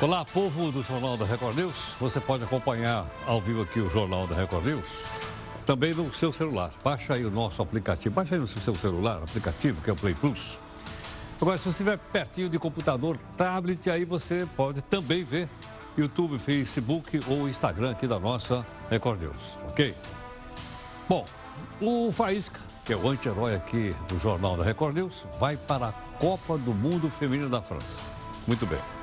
[0.00, 1.96] Olá, povo do Jornal da Record News.
[1.98, 4.86] Você pode acompanhar ao vivo aqui o Jornal da Record News
[5.66, 6.72] também no seu celular.
[6.84, 8.14] Baixa aí o nosso aplicativo.
[8.14, 10.56] Baixa aí no seu celular, aplicativo que é o Play Plus.
[11.40, 15.48] Agora, se você estiver pertinho de computador, tablet, aí você pode também ver
[15.96, 19.96] YouTube, Facebook ou Instagram aqui da nossa Record News, ok?
[21.08, 21.26] Bom,
[21.80, 25.92] o Faísca, que é o anti-herói aqui do Jornal da Record News, vai para a
[26.20, 27.98] Copa do Mundo Feminino da França.
[28.46, 28.97] Muito bem.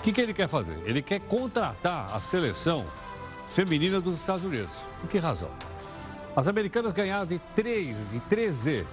[0.00, 0.78] O que, que ele quer fazer?
[0.86, 2.86] Ele quer contratar a seleção
[3.50, 4.72] feminina dos Estados Unidos.
[4.98, 5.50] Por que razão?
[6.34, 8.86] As americanas ganharam de 3 e 13.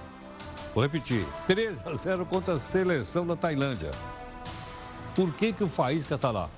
[0.74, 3.90] Vou repetir, 3 a 0 contra a seleção da Tailândia.
[5.16, 6.50] Por que, que o Faísca está lá?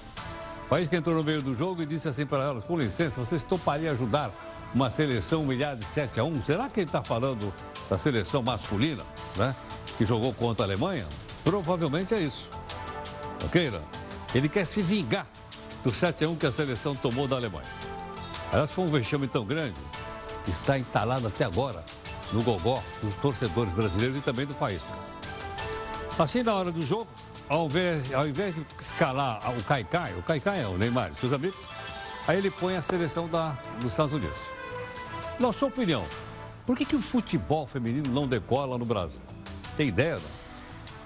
[0.64, 3.44] O Faísca entrou no meio do jogo e disse assim para elas, com licença, vocês
[3.44, 4.32] topariam ajudar
[4.74, 6.42] uma seleção humilhada de 7 a 1?
[6.42, 7.54] Será que ele está falando
[7.88, 9.04] da seleção masculina,
[9.36, 9.54] né?
[9.96, 11.06] Que jogou contra a Alemanha?
[11.44, 12.48] Provavelmente é isso.
[13.44, 13.80] Ok, né?
[14.34, 15.26] Ele quer se vingar
[15.82, 17.68] do 7 a 1 que a seleção tomou da Alemanha.
[18.52, 19.78] Elas foi um vexame tão grande
[20.44, 21.84] que está entalado até agora
[22.32, 24.88] no gogó dos torcedores brasileiros e também do Faísca.
[26.18, 27.08] Assim, na hora do jogo,
[27.48, 31.32] ao invés, ao invés de escalar o Caicai, o Caicai é o Neymar e seus
[31.32, 31.60] amigos,
[32.28, 34.36] aí ele põe a seleção da, dos Estados Unidos.
[35.38, 36.04] Na sua opinião,
[36.66, 39.20] por que, que o futebol feminino não decola no Brasil?
[39.76, 40.39] Tem ideia, não?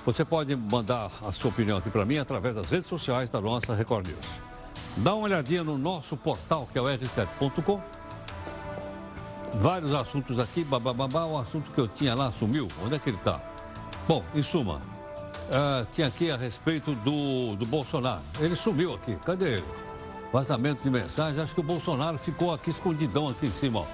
[0.04, 3.74] Você pode mandar a sua opinião aqui para mim através das redes sociais da nossa
[3.74, 4.26] Record News.
[4.98, 7.80] Dá uma olhadinha no nosso portal, que é o r7.com.
[9.54, 12.68] Vários assuntos aqui, bababá, o assunto que eu tinha lá sumiu.
[12.84, 13.40] Onde é que ele está?
[14.06, 18.20] Bom, em suma, uh, tinha aqui a respeito do, do Bolsonaro.
[18.40, 19.64] Ele sumiu aqui, cadê ele?
[20.30, 23.80] Vazamento de mensagem, acho que o Bolsonaro ficou aqui escondidão aqui em cima.
[23.80, 23.86] Ó.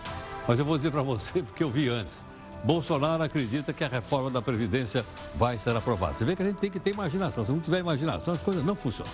[0.49, 2.25] Mas eu vou dizer para você porque eu vi antes.
[2.63, 6.15] Bolsonaro acredita que a reforma da Previdência vai ser aprovada.
[6.15, 7.45] Você vê que a gente tem que ter imaginação.
[7.45, 9.13] Se não tiver imaginação, as coisas não funcionam.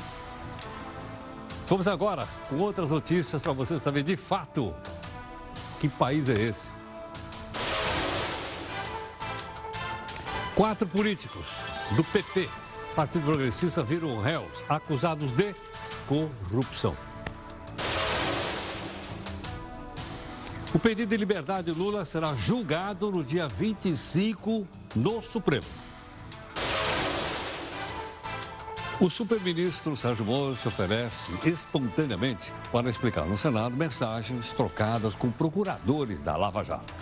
[1.69, 4.74] Vamos agora com outras notícias para você saber de fato
[5.80, 6.68] que país é esse.
[10.55, 11.46] Quatro políticos
[11.95, 12.48] do PT,
[12.95, 15.55] Partido Progressista, viram réus acusados de
[16.07, 16.96] corrupção.
[20.77, 25.64] O pedido de liberdade de Lula será julgado no dia 25 no Supremo.
[29.01, 36.23] O superministro Sérgio Moro se oferece espontaneamente para explicar no Senado mensagens trocadas com procuradores
[36.23, 36.93] da Lava Jato.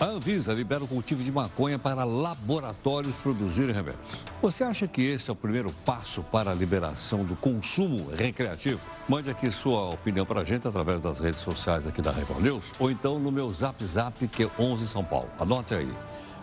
[0.00, 4.08] A Anvisa libera o cultivo de maconha para laboratórios produzirem remédios.
[4.40, 8.80] Você acha que esse é o primeiro passo para a liberação do consumo recreativo?
[9.06, 12.72] Mande aqui sua opinião para a gente através das redes sociais aqui da Record News
[12.78, 15.28] ou então no meu Zap Zap, que é 11 São Paulo.
[15.38, 15.92] Anote aí,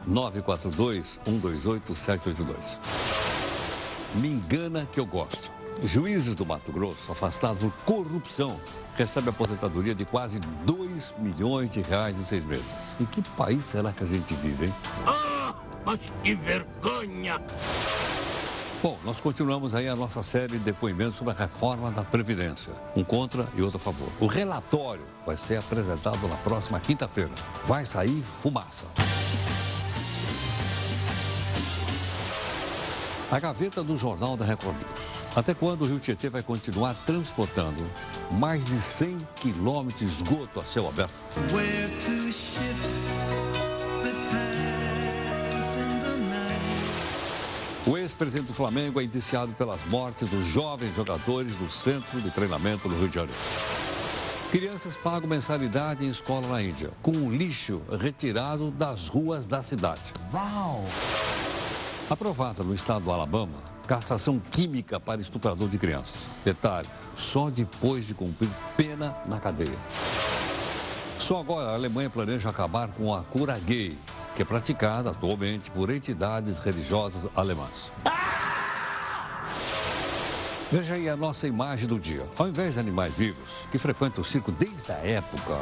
[0.07, 2.77] 942-128-782.
[4.13, 5.51] Me engana que eu gosto.
[5.81, 8.59] Juízes do Mato Grosso, afastados por corrupção,
[8.97, 12.65] recebem aposentadoria de quase 2 milhões de reais em seis meses.
[12.99, 14.73] Em que país será que a gente vive, hein?
[15.05, 15.53] Ah,
[15.85, 17.39] mas que vergonha!
[18.81, 22.71] Bom, nós continuamos aí a nossa série de depoimentos sobre a reforma da Previdência.
[22.95, 24.07] Um contra e outro a favor.
[24.19, 27.31] O relatório vai ser apresentado na próxima quinta-feira.
[27.65, 28.85] Vai sair fumaça.
[33.31, 35.16] A gaveta do Jornal da Record News.
[35.37, 37.85] Até quando o Rio Tietê vai continuar transportando
[38.31, 41.13] mais de 100 quilômetros de esgoto a céu aberto?
[47.85, 52.89] O ex-presidente do Flamengo é indiciado pelas mortes dos jovens jogadores do Centro de Treinamento
[52.89, 53.39] no Rio de Janeiro.
[54.49, 60.01] Crianças pagam mensalidade em escola na Índia, com o lixo retirado das ruas da cidade.
[60.33, 60.83] Uau!
[62.09, 66.15] Aprovada no estado do Alabama, castração química para estuprador de crianças.
[66.43, 69.77] Detalhe, só depois de cumprir pena na cadeia.
[71.17, 73.97] Só agora a Alemanha planeja acabar com a cura gay,
[74.35, 77.91] que é praticada atualmente por entidades religiosas alemãs.
[80.69, 82.27] Veja aí a nossa imagem do dia.
[82.37, 85.57] Ao invés de animais vivos, que frequentam o circo desde a época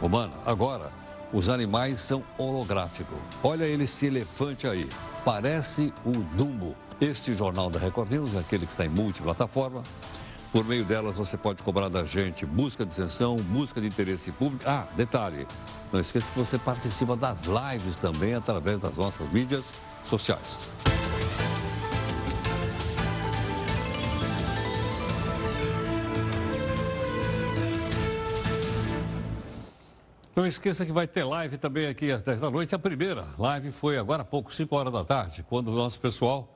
[0.00, 0.90] romana, agora
[1.32, 3.18] os animais são holográficos.
[3.42, 4.88] Olha esse elefante aí.
[5.24, 6.74] Parece o Dumbo.
[6.98, 9.82] Este jornal da Record News aquele que está em multiplataforma.
[10.50, 14.64] Por meio delas você pode cobrar da gente busca de isenção, busca de interesse público.
[14.66, 15.46] Ah, detalhe,
[15.92, 19.66] não esqueça que você participa das lives também através das nossas mídias
[20.04, 20.60] sociais.
[30.34, 32.74] Não esqueça que vai ter live também aqui às 10 da noite.
[32.74, 36.55] A primeira live foi agora há pouco, 5 horas da tarde, quando o nosso pessoal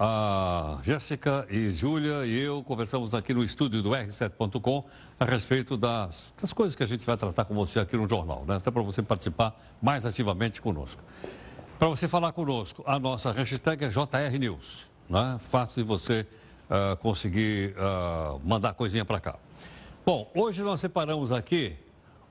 [0.00, 4.84] a Jéssica e Júlia e eu conversamos aqui no estúdio do R7.com
[5.18, 8.44] a respeito das, das coisas que a gente vai tratar com você aqui no jornal,
[8.46, 8.56] né?
[8.56, 11.02] Até para você participar mais ativamente conosco.
[11.80, 14.88] Para você falar conosco, a nossa hashtag é JRNews.
[15.10, 15.36] Né?
[15.40, 16.24] Fácil de você
[16.70, 19.34] uh, conseguir uh, mandar coisinha para cá.
[20.06, 21.76] Bom, hoje nós separamos aqui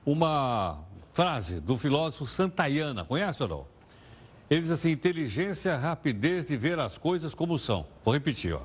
[0.06, 0.78] uma
[1.12, 3.04] frase do filósofo Santayana.
[3.04, 3.77] Conhece ou não?
[4.50, 7.86] Ele diz assim: inteligência rapidez de ver as coisas como são.
[8.04, 8.62] Vou repetir, ó.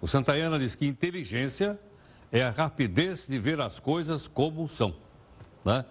[0.00, 1.78] O Santayana diz que inteligência
[2.30, 4.94] é a rapidez de ver as coisas como são,
[5.64, 5.84] né?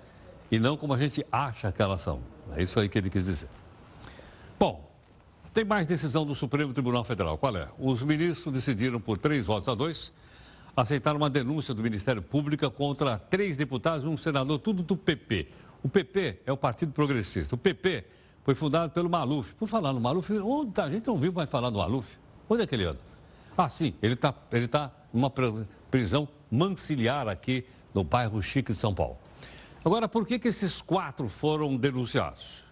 [0.50, 2.22] E não como a gente acha que elas são.
[2.56, 3.50] É isso aí que ele quis dizer.
[4.58, 4.90] Bom,
[5.54, 7.38] tem mais decisão do Supremo Tribunal Federal.
[7.38, 7.68] Qual é?
[7.78, 10.14] Os ministros decidiram por três votos a dois
[10.76, 15.48] aceitar uma denúncia do Ministério Público contra três deputados e um senador, tudo do PP.
[15.84, 17.56] O PP é o Partido Progressista.
[17.56, 18.06] O PP
[18.48, 19.54] foi fundado pelo Maluf.
[19.56, 22.16] Por falar no Maluf, onde a gente não viu mais falar do Maluf.
[22.50, 23.00] Onde é que ele anda?
[23.58, 25.30] Ah, sim, ele está ele tá numa
[25.92, 29.18] prisão manciliar aqui no bairro Chique de São Paulo.
[29.84, 32.64] Agora, por que, que esses quatro foram denunciados?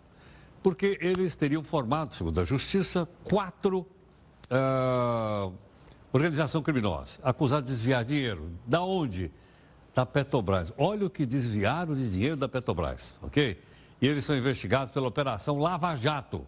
[0.64, 3.86] Porque eles teriam formado, segundo a Justiça, quatro
[4.50, 5.52] uh,
[6.14, 8.50] organizações criminosas, acusadas de desviar dinheiro.
[8.66, 9.30] Da onde?
[9.94, 10.72] Da Petrobras.
[10.78, 13.60] Olha o que desviaram de dinheiro da Petrobras, ok?
[14.02, 16.46] E eles são investigados pela Operação Lava Jato,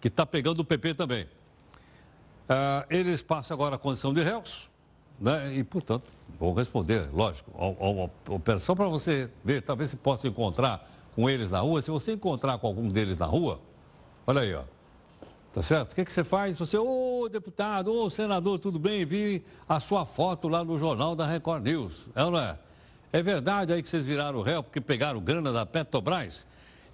[0.00, 1.24] que está pegando o PP também.
[1.24, 4.70] Uh, eles passam agora a condição de réus,
[5.18, 5.54] né?
[5.54, 11.30] e, portanto, vão responder, lógico, a operação para você ver, talvez você possa encontrar com
[11.30, 11.80] eles na rua.
[11.80, 13.60] Se você encontrar com algum deles na rua,
[14.26, 14.64] olha aí, ó.
[15.52, 15.92] Tá certo?
[15.92, 16.58] O que, que você faz?
[16.58, 19.04] Você, ô oh, deputado, ô oh, senador, tudo bem?
[19.04, 22.08] Vi a sua foto lá no jornal da Record News.
[22.12, 22.58] É ou não é?
[23.12, 26.44] É verdade aí que vocês viraram réu porque pegaram grana da Petrobras?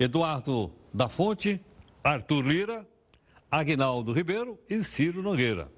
[0.00, 1.60] Eduardo da Fonte,
[2.02, 2.88] Arthur Lira,
[3.50, 5.70] Agnaldo Ribeiro e Ciro Nogueira.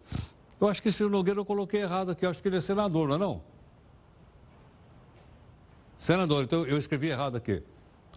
[0.61, 3.09] Eu acho que Ciro Nogueira eu coloquei errado aqui, eu acho que ele é senador,
[3.09, 3.43] não é não?
[5.99, 7.65] Senador, então eu escrevi errado aqui.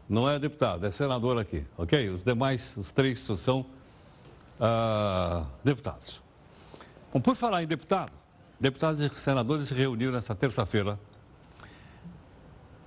[0.08, 2.10] Não é deputado, é senador aqui, ok?
[2.10, 3.62] Os demais, os três são
[4.60, 6.22] uh, deputados.
[7.12, 8.12] Bom, por falar em deputado,
[8.60, 11.00] deputados e senadores se reuniram nesta terça-feira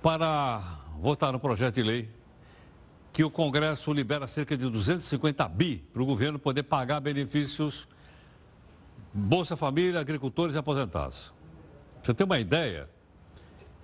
[0.01, 0.61] para
[1.01, 2.18] votar no projeto de lei
[3.11, 7.87] que o Congresso libera cerca de 250 bi para o governo poder pagar benefícios
[9.13, 11.33] Bolsa Família, agricultores e aposentados.
[12.03, 12.89] Você tem uma ideia?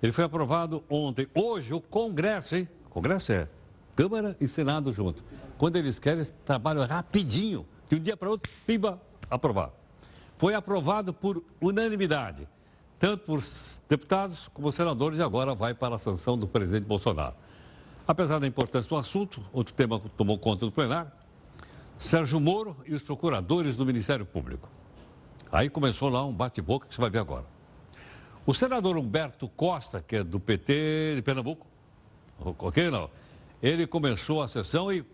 [0.02, 1.26] Ele foi aprovado ontem.
[1.34, 2.68] Hoje o Congresso, hein?
[2.90, 3.48] Congresso é
[3.96, 5.24] Câmara e Senado junto.
[5.58, 7.66] Quando eles querem, trabalham rapidinho.
[7.88, 9.00] De um dia para outro, pimba,
[9.30, 9.72] aprovado.
[10.38, 12.46] Foi aprovado por unanimidade,
[12.98, 13.40] tanto por
[13.88, 17.34] deputados como senadores, e agora vai para a sanção do presidente Bolsonaro.
[18.06, 21.10] Apesar da importância do assunto, outro tema que tomou conta do plenário,
[21.98, 24.68] Sérgio Moro e os procuradores do Ministério Público.
[25.50, 27.46] Aí começou lá um bate-boca que você vai ver agora.
[28.44, 31.66] O senador Humberto Costa, que é do PT de Pernambuco,
[32.38, 33.10] ok não?
[33.60, 35.04] Ele começou a sessão e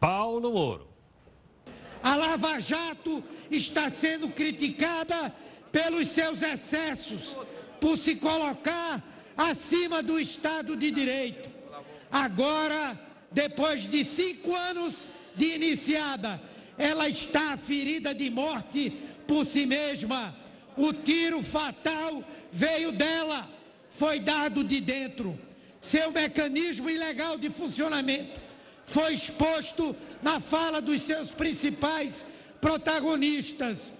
[0.00, 0.88] pau no Moro.
[2.02, 5.32] A Lava Jato está sendo criticada
[5.70, 7.38] pelos seus excessos,
[7.80, 9.04] por se colocar
[9.36, 11.59] acima do Estado de Direito.
[12.10, 12.98] Agora,
[13.30, 16.40] depois de cinco anos de iniciada,
[16.76, 18.90] ela está ferida de morte
[19.26, 20.34] por si mesma.
[20.76, 23.48] O tiro fatal veio dela,
[23.90, 25.38] foi dado de dentro.
[25.78, 28.40] Seu mecanismo ilegal de funcionamento
[28.84, 32.26] foi exposto na fala dos seus principais
[32.60, 33.92] protagonistas.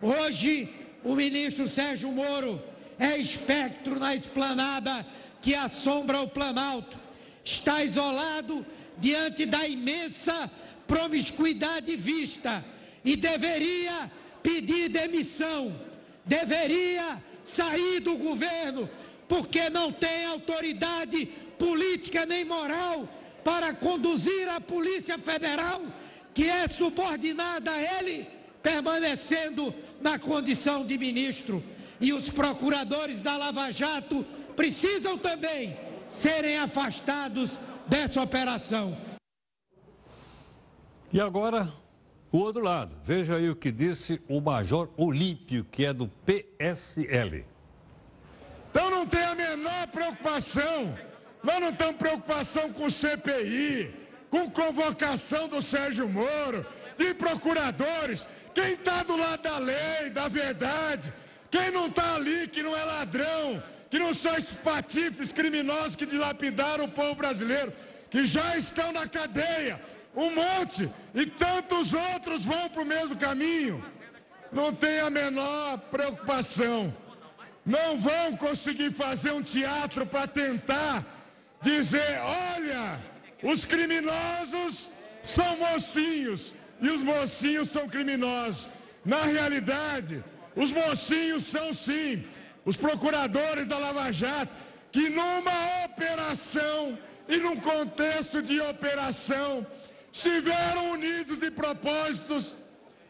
[0.00, 0.68] Hoje,
[1.02, 2.62] o ministro Sérgio Moro
[2.98, 5.06] é espectro na esplanada
[5.40, 7.03] que assombra o Planalto
[7.44, 8.64] está isolado
[8.98, 10.50] diante da imensa
[10.86, 12.64] promiscuidade vista
[13.04, 14.10] e deveria
[14.42, 15.78] pedir demissão,
[16.24, 18.88] deveria sair do governo,
[19.28, 21.26] porque não tem autoridade
[21.58, 23.08] política nem moral
[23.42, 25.82] para conduzir a Polícia Federal,
[26.32, 28.26] que é subordinada a ele,
[28.62, 31.62] permanecendo na condição de ministro.
[32.00, 34.24] E os procuradores da Lava Jato
[34.56, 35.76] precisam também
[36.14, 38.96] serem afastados dessa operação.
[41.12, 41.72] E agora,
[42.32, 42.96] o outro lado.
[43.02, 47.44] Veja aí o que disse o Major Olímpio, que é do PSL.
[48.72, 50.96] Eu não tenho a menor preocupação.
[51.42, 53.94] Nós não temos preocupação com CPI,
[54.30, 56.66] com convocação do Sérgio Moro,
[56.96, 58.26] de procuradores.
[58.54, 61.12] Quem está do lado da lei, da verdade,
[61.50, 63.62] quem não está ali, que não é ladrão,
[63.94, 67.72] que não são esses patifes criminosos que dilapidaram o povo brasileiro,
[68.10, 69.80] que já estão na cadeia,
[70.16, 73.76] um monte, e tantos outros vão para o mesmo caminho.
[74.50, 76.92] não tem a menor preocupação.
[77.64, 81.06] Não vão conseguir fazer um teatro para tentar
[81.60, 82.18] dizer:
[82.50, 83.00] olha,
[83.44, 84.90] os criminosos
[85.22, 88.68] são mocinhos e os mocinhos são criminosos.
[89.04, 90.24] Na realidade,
[90.56, 92.24] os mocinhos são sim
[92.64, 94.52] os procuradores da Lava Jato,
[94.90, 99.66] que numa operação e num contexto de operação
[100.12, 102.54] estiveram unidos de propósitos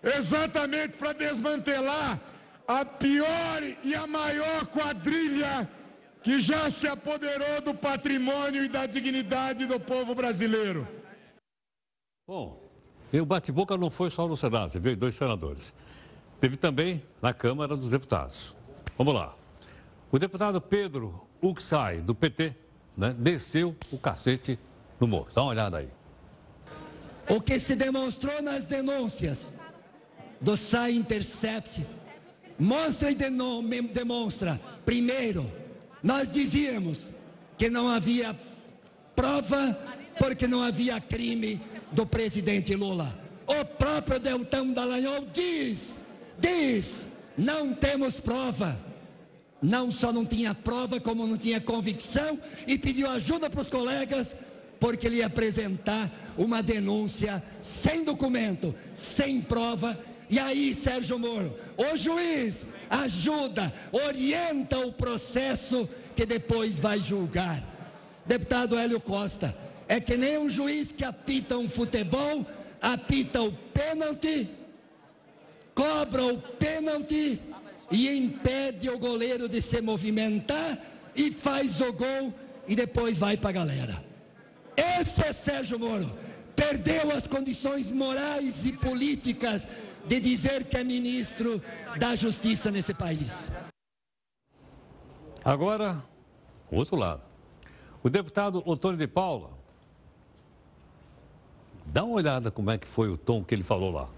[0.03, 2.21] exatamente para desmantelar
[2.67, 5.69] a pior e a maior quadrilha
[6.23, 10.89] que já se apoderou do patrimônio e da dignidade do povo brasileiro.
[12.27, 12.63] Bom,
[13.13, 15.75] e o bate-boca não foi só no Senado, você dois senadores.
[16.41, 18.55] Teve também na Câmara dos Deputados.
[18.97, 19.35] Vamos lá.
[20.15, 22.55] O deputado Pedro Uxai, do PT,
[22.97, 24.57] né, desceu o cacete
[25.01, 25.27] no morro.
[25.35, 25.89] Dá uma olhada aí.
[27.29, 29.53] O que se demonstrou nas denúncias
[30.41, 31.85] do SAI Intercept
[32.57, 33.17] mostra e
[33.93, 35.51] demonstra, primeiro,
[36.01, 37.11] nós dizíamos
[37.59, 38.37] que não havia
[39.17, 39.77] prova
[40.21, 43.19] porque não havia crime do presidente Lula.
[43.49, 45.99] O próprio Deltão Dallagnol diz,
[46.39, 48.94] diz, não temos prova.
[49.65, 54.37] Não só não tinha prova, como não tinha convicção e pediu ajuda para os colegas
[54.79, 59.99] porque ele ia apresentar uma denúncia sem documento, sem prova.
[60.29, 67.65] E aí, Sérgio Moro, o juiz ajuda, orienta o processo que depois vai julgar.
[68.27, 69.57] Deputado Hélio Costa,
[69.89, 72.45] é que nem um juiz que apita um futebol,
[72.83, 74.47] apita o pênalti,
[75.75, 77.41] cobra o pênalti
[77.91, 80.79] e impede o goleiro de se movimentar
[81.15, 82.33] e faz o gol
[82.67, 84.05] e depois vai para a galera.
[84.77, 86.11] Esse é Sérgio Moro.
[86.57, 89.67] Perdeu as condições morais e políticas
[90.07, 91.63] de dizer que é ministro
[91.99, 93.51] da Justiça nesse país.
[95.45, 96.03] Agora,
[96.71, 97.23] o outro lado.
[98.03, 99.51] O deputado Antônio de Paula.
[101.87, 104.09] Dá uma olhada como é que foi o tom que ele falou lá.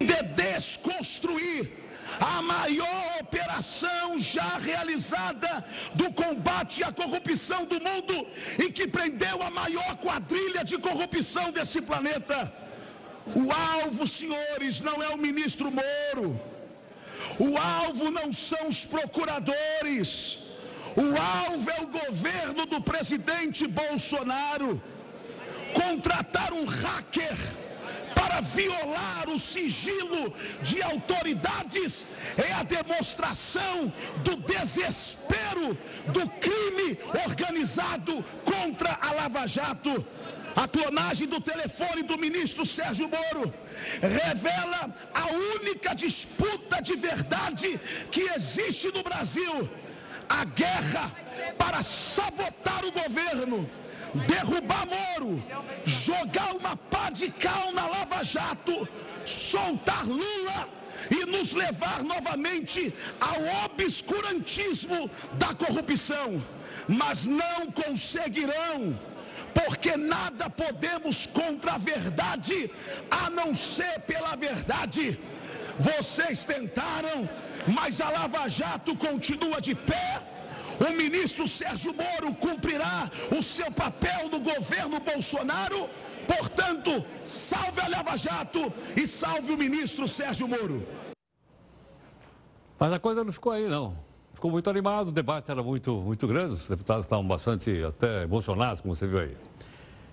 [0.00, 1.80] De desconstruir
[2.18, 5.64] a maior operação já realizada
[5.94, 8.26] do combate à corrupção do mundo
[8.58, 12.52] e que prendeu a maior quadrilha de corrupção desse planeta.
[13.34, 16.40] O alvo, senhores, não é o ministro Moro.
[17.38, 20.38] O alvo não são os procuradores.
[20.96, 24.82] O alvo é o governo do presidente Bolsonaro.
[25.74, 27.36] Contratar um hacker
[28.20, 33.90] para violar o sigilo de autoridades é a demonstração
[34.22, 35.68] do desespero
[36.08, 40.04] do crime organizado contra a Lava Jato.
[40.54, 43.54] A clonagem do telefone do ministro Sérgio Moro
[44.02, 45.26] revela a
[45.58, 49.70] única disputa de verdade que existe no Brasil:
[50.28, 51.10] a guerra
[51.56, 53.70] para sabotar o governo
[54.26, 55.42] derrubar Moro,
[55.84, 58.88] jogar uma pá de cal na Lava Jato,
[59.24, 60.68] soltar Lula
[61.10, 66.44] e nos levar novamente ao obscurantismo da corrupção.
[66.88, 68.98] Mas não conseguirão,
[69.54, 72.70] porque nada podemos contra a verdade
[73.10, 75.18] a não ser pela verdade.
[75.78, 77.28] Vocês tentaram,
[77.66, 80.29] mas a Lava Jato continua de pé
[80.80, 85.88] o ministro Sérgio Moro cumprirá o seu papel no governo Bolsonaro.
[86.26, 90.86] Portanto, salve a Lava Jato e salve o ministro Sérgio Moro.
[92.78, 93.94] Mas a coisa não ficou aí, não.
[94.32, 98.80] Ficou muito animado, o debate era muito, muito grande, os deputados estavam bastante até emocionados,
[98.80, 99.36] como você viu aí.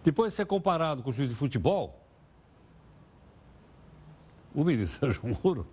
[0.03, 1.97] Depois de ser comparado com o juiz de futebol,
[4.53, 5.65] o ministro Sérgio Moro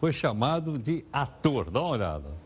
[0.00, 1.70] foi chamado de ator.
[1.70, 2.43] Dá uma olhada.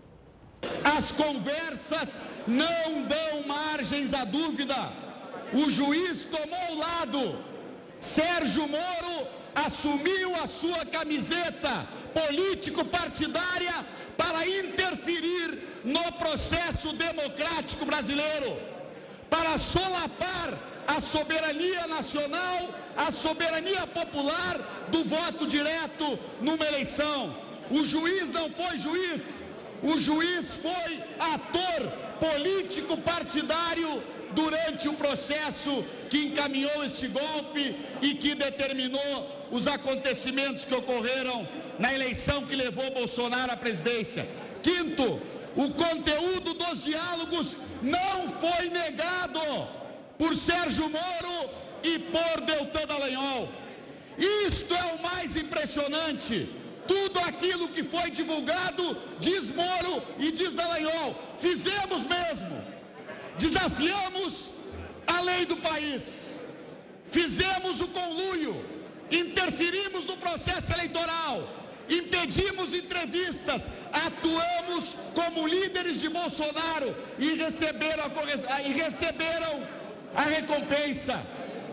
[0.96, 4.92] As conversas não dão margens à dúvida.
[5.52, 7.44] O juiz tomou o lado.
[7.98, 13.84] Sérgio Moro assumiu a sua camiseta político-partidária
[14.16, 18.60] para interferir no processo democrático brasileiro,
[19.30, 27.36] para solapar a soberania nacional, a soberania popular do voto direto numa eleição.
[27.70, 29.42] O juiz não foi juiz,
[29.82, 38.34] o juiz foi ator político partidário durante o processo que encaminhou este golpe e que
[38.34, 44.28] determinou os acontecimentos que ocorreram na eleição que levou Bolsonaro à presidência.
[44.62, 45.20] Quinto,
[45.56, 49.40] o conteúdo dos diálogos não foi negado
[50.18, 51.50] por Sérgio Moro
[51.82, 53.48] e por Deltan Dallagnol.
[54.18, 56.48] Isto é o mais impressionante.
[56.92, 58.84] Tudo aquilo que foi divulgado,
[59.20, 61.14] diz Moro e diz Dallagnol.
[61.38, 62.56] Fizemos mesmo.
[63.36, 64.50] Desafiamos
[65.06, 66.40] a lei do país.
[67.10, 68.54] Fizemos o conluio.
[69.10, 78.72] Interferimos no processo eleitoral impedimos entrevistas, atuamos como líderes de Bolsonaro e receberam a, e
[78.72, 79.66] receberam
[80.14, 81.20] a recompensa.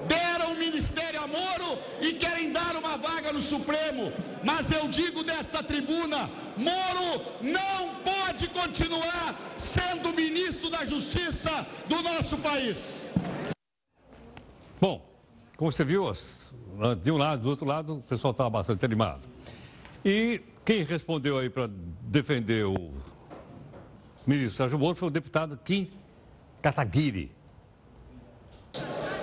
[0.07, 4.13] Deram o ministério a Moro e querem dar uma vaga no Supremo.
[4.43, 12.37] Mas eu digo desta tribuna: Moro não pode continuar sendo ministro da Justiça do nosso
[12.37, 13.07] país.
[14.79, 15.03] Bom,
[15.57, 16.11] como você viu,
[17.01, 19.27] de um lado, do outro lado, o pessoal estava bastante animado.
[20.03, 21.67] E quem respondeu aí para
[22.01, 22.93] defender o
[24.27, 25.89] ministro Sérgio Moro foi o deputado Kim
[26.61, 27.31] Kataguiri.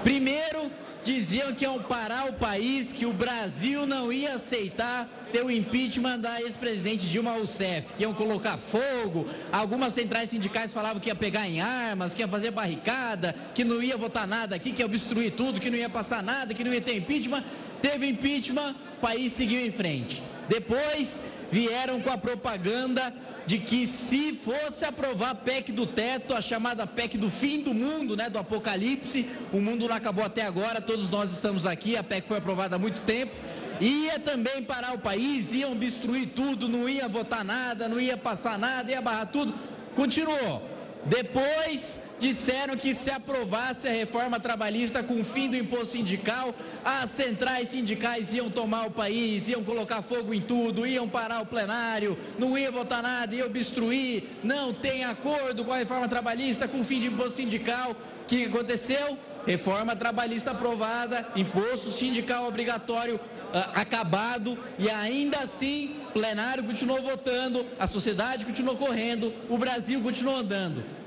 [0.02, 0.70] Primeiro,
[1.02, 6.18] diziam que iam parar o país, que o Brasil não ia aceitar ter o impeachment
[6.20, 11.48] da ex-presidente Dilma Rousseff, que iam colocar fogo, algumas centrais sindicais falavam que ia pegar
[11.48, 15.32] em armas, que ia fazer barricada, que não ia votar nada aqui, que ia obstruir
[15.32, 17.42] tudo, que não ia passar nada, que não ia ter impeachment.
[17.80, 20.22] Teve impeachment, o país seguiu em frente.
[20.48, 21.18] Depois
[21.50, 23.12] vieram com a propaganda
[23.52, 27.74] de que se fosse aprovar a PEC do teto, a chamada PEC do fim do
[27.74, 32.02] mundo, né, do apocalipse, o mundo não acabou até agora, todos nós estamos aqui, a
[32.02, 33.30] PEC foi aprovada há muito tempo,
[33.78, 38.58] ia também parar o país, iam obstruir tudo, não ia votar nada, não ia passar
[38.58, 39.52] nada, ia barrar tudo,
[39.94, 40.66] continuou.
[41.04, 47.10] Depois disseram que se aprovasse a reforma trabalhista com o fim do imposto sindical, as
[47.10, 52.16] centrais sindicais iam tomar o país, iam colocar fogo em tudo, iam parar o plenário,
[52.38, 56.84] não ia votar nada, ia obstruir, não tem acordo com a reforma trabalhista com o
[56.84, 57.90] fim do imposto sindical.
[57.90, 59.18] O que aconteceu?
[59.44, 67.88] Reforma trabalhista aprovada, imposto sindical obrigatório uh, acabado e ainda assim plenário continuou votando, a
[67.88, 71.01] sociedade continuou correndo, o Brasil continuou andando.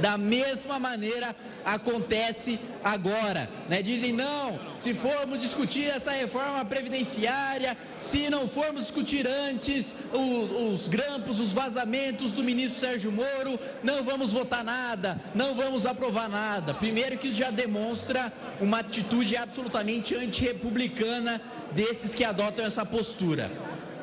[0.00, 3.48] Da mesma maneira acontece agora.
[3.68, 3.82] Né?
[3.82, 10.88] Dizem, não, se formos discutir essa reforma previdenciária, se não formos discutir antes os, os
[10.88, 16.74] grampos, os vazamentos do ministro Sérgio Moro, não vamos votar nada, não vamos aprovar nada.
[16.74, 21.40] Primeiro que isso já demonstra uma atitude absolutamente antirrepublicana
[21.72, 23.50] desses que adotam essa postura.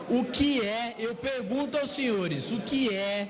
[0.09, 3.29] O que é, eu pergunto aos senhores, o que é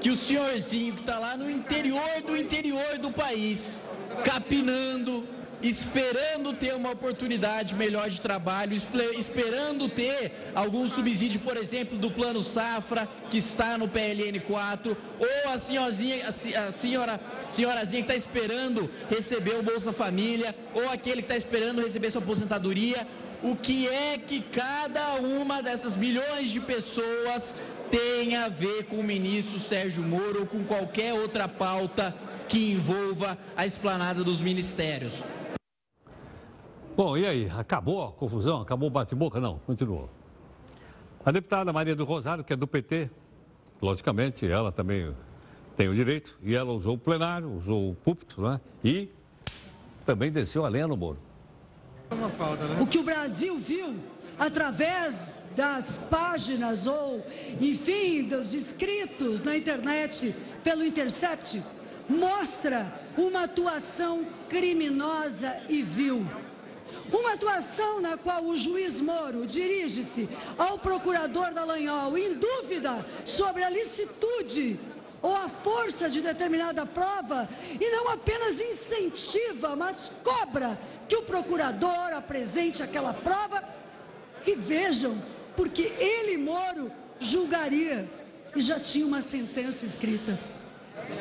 [0.00, 3.82] que o senhorzinho que está lá no interior do interior do país,
[4.24, 5.28] capinando,
[5.62, 8.74] esperando ter uma oportunidade melhor de trabalho,
[9.18, 15.52] esperando ter algum subsídio, por exemplo, do Plano Safra, que está no PLN 4, ou
[15.52, 21.32] a senhorazinha, a senhora, senhorazinha que está esperando receber o Bolsa Família, ou aquele que
[21.32, 23.06] está esperando receber sua aposentadoria.
[23.42, 27.54] O que é que cada uma dessas milhões de pessoas
[27.90, 32.14] tem a ver com o ministro Sérgio Moro ou com qualquer outra pauta
[32.48, 35.22] que envolva a esplanada dos ministérios.
[36.96, 37.50] Bom, e aí?
[37.56, 38.60] Acabou a confusão?
[38.60, 39.40] Acabou o bate-boca?
[39.40, 40.10] Não, continuou.
[41.24, 43.10] A deputada Maria do Rosário, que é do PT,
[43.80, 45.14] logicamente, ela também
[45.76, 48.60] tem o direito, e ela usou o plenário, usou o púlpito, né?
[48.84, 49.08] E
[50.04, 51.18] também desceu a lenha no Moro.
[52.78, 53.96] O que o Brasil viu
[54.38, 57.24] através das páginas ou,
[57.60, 61.62] enfim, dos escritos na internet pelo Intercept,
[62.08, 66.26] mostra uma atuação criminosa e vil.
[67.12, 73.70] Uma atuação na qual o juiz Moro dirige-se ao procurador Dallagnol em dúvida sobre a
[73.70, 74.78] licitude
[75.22, 82.12] ou a força de determinada prova e não apenas incentiva, mas cobra que o procurador
[82.14, 83.62] apresente aquela prova
[84.46, 85.20] e vejam
[85.56, 88.08] porque ele, Moro, julgaria
[88.54, 90.38] e já tinha uma sentença escrita.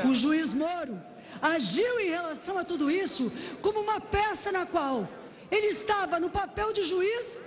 [0.05, 1.01] O juiz Moro
[1.41, 5.07] agiu em relação a tudo isso como uma peça na qual
[5.51, 7.39] ele estava no papel de juiz,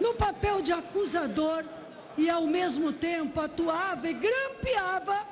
[0.00, 1.64] no papel de acusador
[2.16, 5.26] e ao mesmo tempo atuava e grampeava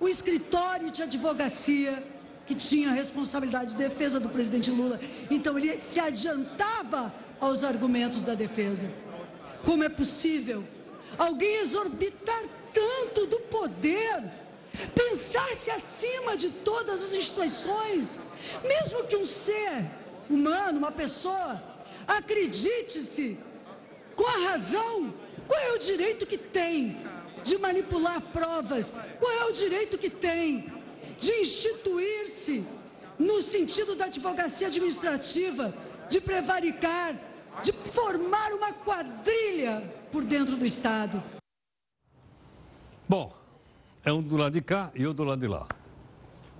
[0.00, 2.02] o escritório de advocacia
[2.46, 5.00] que tinha a responsabilidade de defesa do presidente Lula.
[5.30, 8.90] Então ele se adiantava aos argumentos da defesa.
[9.64, 10.64] Como é possível
[11.18, 14.24] alguém exorbitar tanto do poder,
[14.94, 18.18] pensar-se acima de todas as instituições,
[18.64, 19.84] mesmo que um ser
[20.28, 21.62] humano, uma pessoa,
[22.06, 23.38] acredite-se
[24.16, 25.14] com a razão,
[25.46, 27.00] qual é o direito que tem
[27.42, 28.92] de manipular provas?
[29.18, 30.72] Qual é o direito que tem
[31.18, 32.64] de instituir-se
[33.18, 35.74] no sentido da advocacia administrativa,
[36.08, 37.18] de prevaricar,
[37.62, 41.22] de formar uma quadrilha por dentro do Estado.
[43.08, 43.34] Bom,
[44.04, 45.66] é um do lado de cá e outro do lado de lá.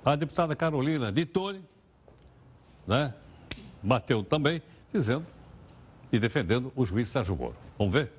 [0.05, 1.65] A deputada Carolina de Tone,
[2.87, 3.15] né,
[3.83, 5.27] bateu também, dizendo
[6.13, 7.57] e defendendo o juiz Sérgio Moro.
[7.79, 8.13] Vamos ver?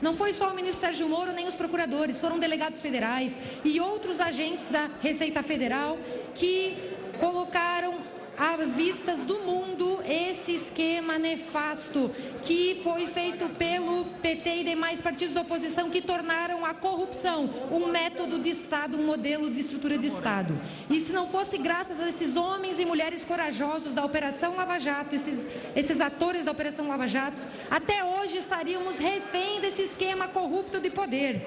[0.00, 4.20] Não foi só o ministro Sérgio Moro nem os procuradores, foram delegados federais e outros
[4.20, 5.98] agentes da Receita Federal
[6.34, 6.76] que
[7.18, 8.00] colocaram
[8.38, 12.10] à vistas do mundo esse esquema nefasto
[12.42, 17.88] que foi feito pelo PT e demais partidos da oposição que tornaram a corrupção um
[17.88, 20.58] método de Estado, um modelo de estrutura de Estado.
[20.88, 25.14] E se não fosse graças a esses homens e mulheres corajosos da Operação Lava Jato,
[25.14, 30.90] esses, esses atores da Operação Lava Jato, até hoje estaríamos refém desse esquema corrupto de
[30.90, 31.44] poder.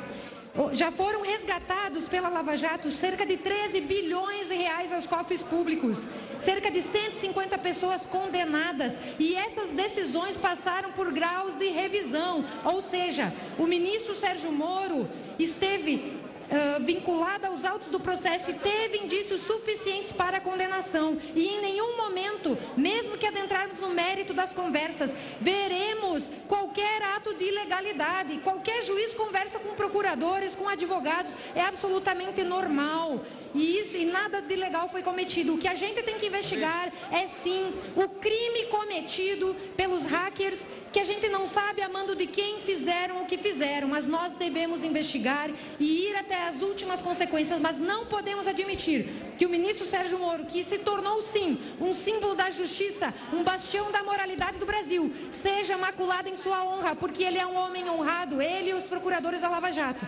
[0.74, 6.06] Já foram resgatados pela Lava Jato cerca de 13 bilhões de reais aos cofres públicos,
[6.40, 12.46] cerca de 150 pessoas condenadas e essas decisões passaram por graus de revisão.
[12.66, 15.10] Ou seja, o ministro Sérgio Moro
[15.40, 16.21] esteve
[16.52, 21.18] uh, vinculada aos autos do processo e teve indícios suficientes para a condenação.
[21.36, 27.46] E em nenhum momento, mesmo que adentrarmos no mérito das conversas, veremos qualquer ato de
[27.46, 28.38] ilegalidade.
[28.40, 33.22] Qualquer juiz conversa com procuradores, com advogados, é absolutamente normal.
[33.54, 35.54] E isso e nada de legal foi cometido.
[35.54, 41.00] O que a gente tem que investigar é sim o crime cometido pelos hackers, que
[41.00, 44.84] a gente não sabe a mando de quem fizeram o que fizeram, mas nós devemos
[44.84, 50.20] investigar e ir até as últimas consequências, mas não podemos admitir que o ministro Sérgio
[50.20, 55.14] Moro, que se tornou sim um símbolo da justiça, um bastião da moralidade do Brasil,
[55.32, 59.42] seja maculado em sua honra, porque ele é um homem honrado, ele e os procuradores
[59.42, 60.06] da Lava Jato.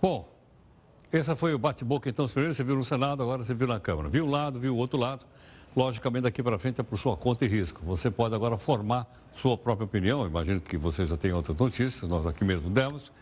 [0.00, 0.33] Bom,
[1.16, 4.08] esse foi o bate-boca, então, primeiro você viu no Senado, agora você viu na Câmara.
[4.08, 5.24] Viu um lado, viu o outro lado.
[5.76, 7.80] Logicamente, daqui para frente é por sua conta e risco.
[7.84, 10.26] Você pode agora formar sua própria opinião.
[10.26, 13.12] Imagino que você já tem outras notícias, nós aqui mesmo demos.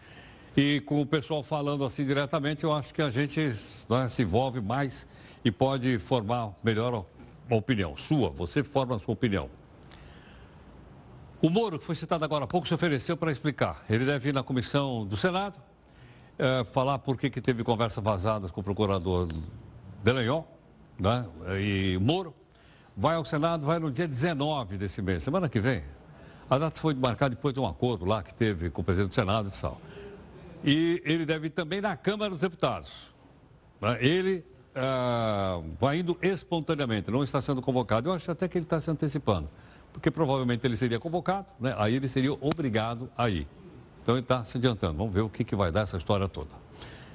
[0.57, 3.41] E com o pessoal falando assim diretamente, eu acho que a gente
[3.89, 5.07] né, se envolve mais
[5.45, 7.05] e pode formar melhor
[7.51, 7.95] a opinião.
[7.97, 9.51] Sua, você forma a sua opinião.
[11.43, 13.85] O Moro, que foi citado agora há pouco, se ofereceu para explicar.
[13.91, 15.59] Ele deve ir na comissão do Senado,
[16.43, 19.29] é, falar por que, teve conversas vazadas com o procurador
[20.03, 20.45] Delenhol
[20.99, 21.25] né,
[21.61, 22.35] e Moro.
[22.97, 25.85] Vai ao Senado, vai no dia 19 desse mês, semana que vem.
[26.51, 29.15] A data foi marcada depois de um acordo lá que teve com o presidente do
[29.15, 29.81] Senado e tal.
[30.65, 32.91] E ele deve ir também na Câmara dos Deputados.
[33.81, 33.99] Né.
[34.05, 38.09] Ele uh, vai indo espontaneamente, não está sendo convocado.
[38.09, 39.49] Eu acho até que ele está se antecipando,
[39.93, 41.73] porque provavelmente ele seria convocado, né?
[41.79, 43.47] aí ele seria obrigado a ir.
[44.03, 44.99] Então ele está se adiantando.
[44.99, 46.51] Vamos ver o que, que vai dar essa história toda.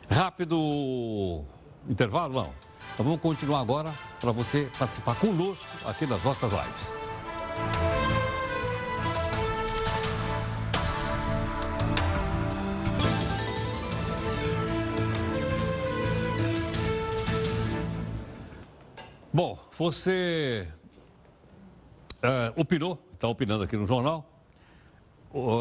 [0.10, 1.44] Rápido
[1.88, 2.54] intervalo, não.
[2.94, 6.98] Então vamos continuar agora para você participar conosco aqui nas nossas lives.
[19.34, 20.68] Bom, você
[22.24, 24.37] uh, opinou, está opinando aqui no jornal,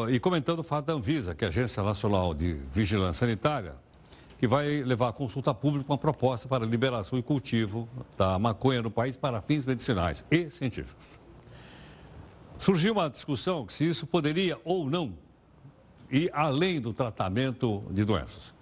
[0.09, 3.75] e comentando o fato da Anvisa, que é a Agência Nacional de Vigilância Sanitária,
[4.39, 7.87] que vai levar à consulta pública uma proposta para liberação e cultivo
[8.17, 10.95] da maconha no país para fins medicinais e científicos.
[12.59, 15.13] Surgiu uma discussão se isso poderia ou não
[16.09, 18.53] ir além do tratamento de doenças.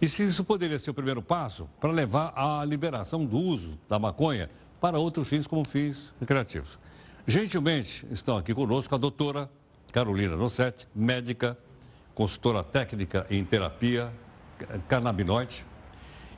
[0.00, 3.98] E se isso poderia ser o primeiro passo para levar à liberação do uso da
[3.98, 6.78] maconha para outros fins, como fins recreativos.
[7.26, 9.50] Gentilmente estão aqui conosco a doutora
[9.94, 11.56] Carolina Rossetti, médica,
[12.16, 14.12] consultora técnica em terapia
[14.88, 15.64] canabinoide,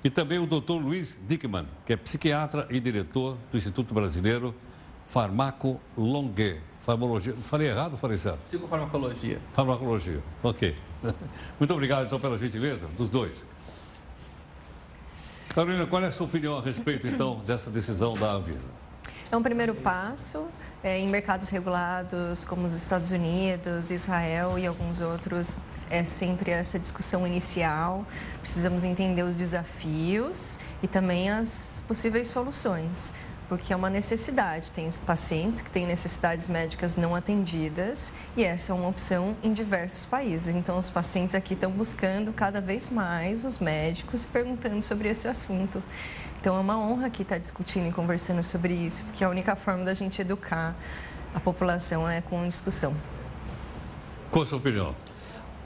[0.05, 4.55] e também o doutor Luiz Dickman, que é psiquiatra e diretor do Instituto Brasileiro
[5.07, 6.61] Farmaco Longue.
[6.81, 7.35] Farmacologia.
[7.37, 8.45] Falei errado ou falei certo?
[8.45, 9.41] Psicofarmacologia.
[9.55, 10.77] Farmacologia, ok.
[11.59, 13.47] Muito obrigado, então, pela gentileza dos dois.
[15.49, 18.69] Carolina, qual é a sua opinião a respeito, então, dessa decisão da Anvisa?
[19.33, 20.47] É um primeiro passo
[20.87, 25.57] é, em mercados regulados como os Estados Unidos, Israel e alguns outros,
[25.91, 28.07] é sempre essa discussão inicial.
[28.41, 33.13] Precisamos entender os desafios e também as possíveis soluções,
[33.49, 34.71] porque é uma necessidade.
[34.71, 40.05] Tem pacientes que têm necessidades médicas não atendidas e essa é uma opção em diversos
[40.05, 40.55] países.
[40.55, 45.27] Então, os pacientes aqui estão buscando cada vez mais os médicos e perguntando sobre esse
[45.27, 45.83] assunto.
[46.47, 49.85] Então é uma honra aqui estar discutindo e conversando sobre isso, porque a única forma
[49.85, 50.77] da gente educar
[51.35, 52.95] a população é com discussão.
[54.31, 54.95] Qual a sua opinião?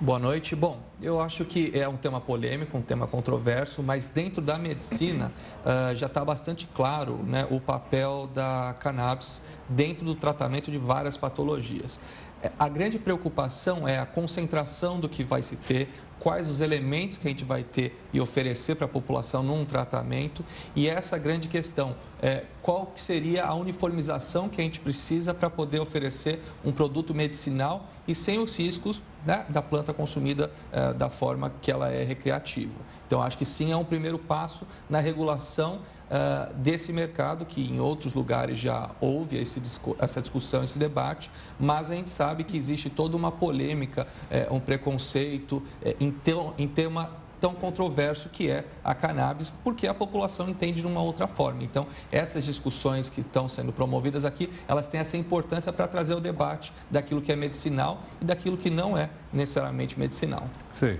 [0.01, 0.57] Boa noite.
[0.57, 5.31] Bom, eu acho que é um tema polêmico, um tema controverso, mas dentro da medicina
[5.67, 11.15] uh, já está bastante claro né, o papel da cannabis dentro do tratamento de várias
[11.15, 12.01] patologias.
[12.43, 15.91] É, a grande preocupação é a concentração do que vai se ter,
[16.21, 20.45] quais os elementos que a gente vai ter e oferecer para a população num tratamento.
[20.77, 25.49] E essa grande questão, é, qual que seria a uniformização que a gente precisa para
[25.49, 31.09] poder oferecer um produto medicinal e sem os riscos né, da planta consumida é, da
[31.09, 32.73] forma que ela é recreativa.
[33.07, 37.81] Então, acho que sim, é um primeiro passo na regulação uh, desse mercado, que em
[37.81, 39.61] outros lugares já houve esse,
[39.99, 44.61] essa discussão, esse debate, mas a gente sabe que existe toda uma polêmica, uh, um
[44.61, 45.61] preconceito
[45.99, 47.11] em, te, em tema
[47.41, 51.63] tão controverso que é a cannabis, porque a população entende de uma outra forma.
[51.65, 56.21] Então, essas discussões que estão sendo promovidas aqui, elas têm essa importância para trazer o
[56.21, 60.47] debate daquilo que é medicinal e daquilo que não é necessariamente medicinal.
[60.73, 60.99] Sim.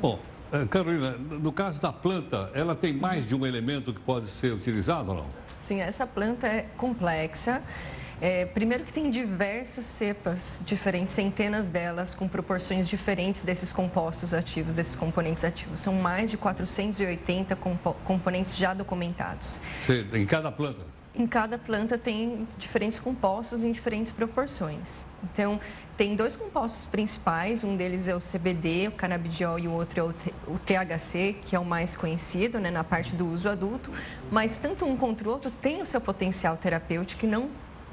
[0.00, 0.18] Bom,
[0.52, 4.52] eh, Carolina, no caso da planta, ela tem mais de um elemento que pode ser
[4.52, 5.26] utilizado ou não?
[5.60, 7.62] Sim, essa planta é complexa.
[8.20, 14.74] É, primeiro que tem diversas cepas diferentes, centenas delas, com proporções diferentes desses compostos ativos,
[14.74, 15.80] desses componentes ativos.
[15.80, 19.58] São mais de 480 compo componentes já documentados.
[20.12, 20.80] Em cada planta?
[21.14, 25.06] Em cada planta tem diferentes compostos em diferentes proporções.
[25.24, 25.58] Então,
[25.96, 30.50] tem dois compostos principais, um deles é o CBD, o canabidiol, e o outro é
[30.50, 33.90] o THC, que é o mais conhecido né, na parte do uso adulto,
[34.30, 37.50] mas tanto um quanto o outro tem o seu potencial terapêutico e não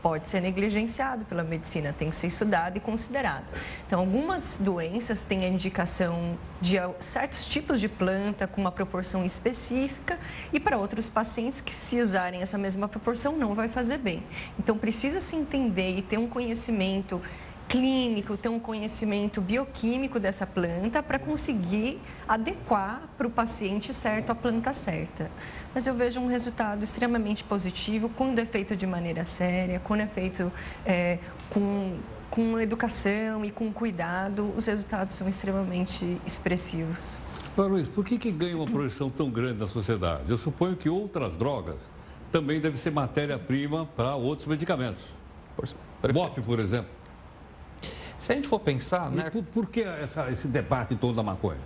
[0.08, 3.44] pode ser negligenciado pela medicina, tem que ser estudado e considerado.
[3.86, 10.18] Então, algumas doenças têm a indicação de certos tipos de planta com uma proporção específica
[10.54, 14.24] e para outros pacientes que se usarem essa mesma proporção não vai fazer bem.
[14.58, 17.22] Então, precisa se entender e ter um conhecimento
[17.68, 24.36] clínico, ter um conhecimento bioquímico dessa planta para conseguir adequar para o paciente certo a
[24.36, 25.30] planta certa.
[25.74, 30.08] Mas eu vejo um resultado extremamente positivo, quando é feito de maneira séria, quando é
[30.08, 30.52] feito
[30.86, 31.98] é, com,
[32.30, 37.18] com educação e com cuidado, os resultados são extremamente expressivos.
[37.54, 40.30] Agora, Luiz, por que, que ganha uma projeção tão grande na sociedade?
[40.30, 41.78] Eu suponho que outras drogas
[42.32, 45.02] também devem ser matéria-prima para outros medicamentos.
[46.14, 46.97] MOP, por exemplo.
[48.20, 49.30] Se a gente for pensar, né?
[49.30, 51.60] Por, por, que essa, esse debate todo da maconha?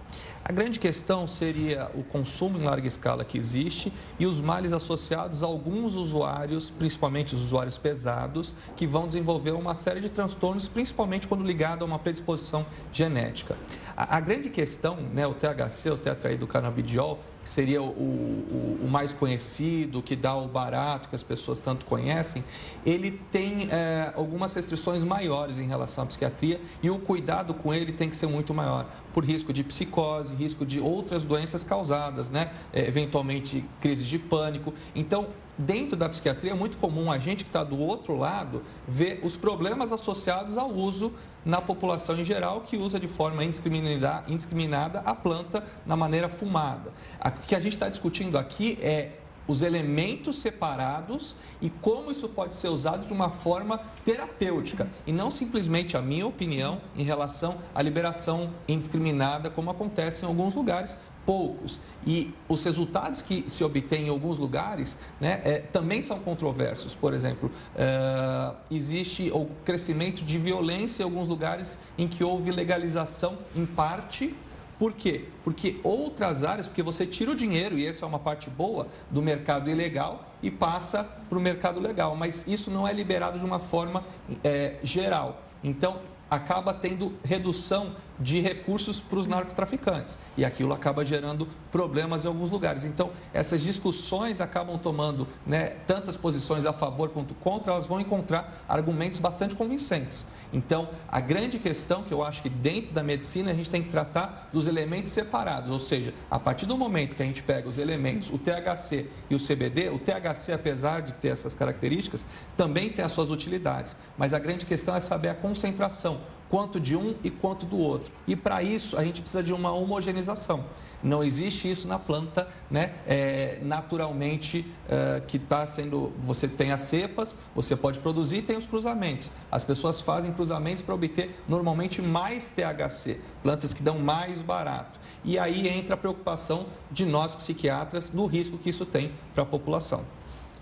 [0.44, 5.44] A grande questão seria o consumo em larga escala que existe e os males associados
[5.44, 11.28] a alguns usuários, principalmente os usuários pesados, que vão desenvolver uma série de transtornos, principalmente
[11.28, 13.56] quando ligado a uma predisposição genética.
[13.96, 18.88] A, a grande questão, né, o THC, o tetraído canabidiol, que seria o, o, o,
[18.90, 22.44] mais conhecido, que dá o barato, que as pessoas tanto conhecem,
[22.86, 27.92] ele tem é, algumas restrições maiores em relação à psiquiatria e o cuidado com ele
[27.92, 32.52] tem que ser muito maior, por risco de psicose, risco de outras doenças causadas, né?
[32.72, 34.74] É, eventualmente crises de pânico.
[34.96, 35.28] Então,
[35.62, 39.36] dentro da psiquiatria é muito comum a gente que está do outro lado ver os
[39.36, 41.14] problemas associados ao uso
[41.46, 46.92] na população em geral que usa de forma indiscriminada, a planta na maneira fumada.
[47.24, 49.14] O que a gente está discutindo aqui é
[49.48, 55.32] os elementos separados e como isso pode ser usado de uma forma terapêutica e não
[55.32, 60.98] simplesmente a minha opinião em relação à liberação indiscriminada como acontece em alguns lugares
[61.32, 61.80] poucos.
[62.06, 66.94] E os resultados que se obtêm em alguns lugares né, é, também são controversos.
[66.94, 73.38] Por exemplo, é, existe o crescimento de violência em alguns lugares em que houve legalização
[73.56, 74.36] em parte.
[74.78, 75.30] Por quê?
[75.42, 79.22] Porque outras áreas, porque você tira o dinheiro, e essa é uma parte boa, do
[79.22, 83.60] mercado ilegal e passa para o mercado legal, mas isso não é liberado de uma
[83.60, 84.04] forma
[84.44, 85.44] é, geral.
[85.64, 90.18] Então, acaba tendo redução de recursos para os narcotraficantes.
[90.38, 92.86] E aquilo acaba gerando problemas em alguns lugares.
[92.86, 98.64] Então, essas discussões acabam tomando né, tantas posições a favor quanto contra, elas vão encontrar
[98.68, 100.26] argumentos bastante convincentes.
[100.54, 103.90] Então, a grande questão que eu acho que dentro da medicina a gente tem que
[103.90, 107.78] tratar dos elementos separados, ou seja, a partir do momento que a gente pega os
[107.78, 112.24] elementos, o THC e o CBD, o THC, apesar de ter essas características,
[112.58, 116.20] também tem as suas utilidades, mas a grande questão é saber a concentração
[116.52, 118.14] quanto de um e quanto do outro.
[118.28, 120.66] E para isso a gente precisa de uma homogeneização.
[121.02, 122.94] Não existe isso na planta, né?
[123.08, 126.12] É, naturalmente é, que está sendo.
[126.20, 129.32] Você tem as cepas, você pode produzir e tem os cruzamentos.
[129.50, 135.00] As pessoas fazem cruzamentos para obter normalmente mais THC, plantas que dão mais barato.
[135.24, 139.46] E aí entra a preocupação de nós psiquiatras do risco que isso tem para a
[139.46, 140.04] população.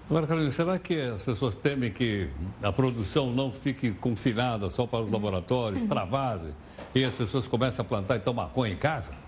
[0.10, 2.28] Agora, Carolina, será que as pessoas temem que
[2.64, 6.52] a produção não fique confinada só para os laboratórios, travase,
[6.96, 9.19] e as pessoas comecem a plantar então maconha em casa?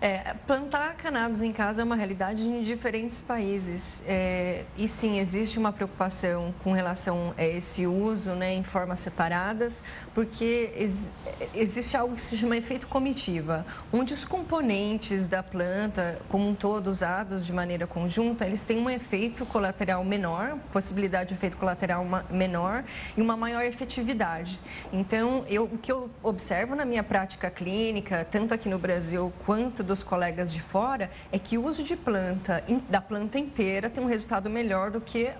[0.00, 4.04] É, plantar cannabis em casa é uma realidade em diferentes países.
[4.06, 9.82] É, e sim, existe uma preocupação com relação a esse uso né, em formas separadas,
[10.14, 11.10] porque ex
[11.54, 16.88] existe algo que se chama efeito comitiva, onde os componentes da planta, como um todo,
[16.88, 22.84] usados de maneira conjunta, eles têm um efeito colateral menor, possibilidade de efeito colateral menor
[23.16, 24.60] e uma maior efetividade.
[24.92, 29.87] Então, eu, o que eu observo na minha prática clínica, tanto aqui no Brasil quanto
[29.88, 34.06] dos colegas de fora é que o uso de planta, da planta inteira, tem um
[34.06, 35.32] resultado melhor do que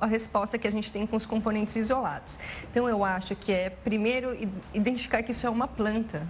[0.00, 2.38] a resposta que a gente tem com os componentes isolados.
[2.70, 4.36] Então, eu acho que é, primeiro,
[4.72, 6.26] identificar que isso é uma planta.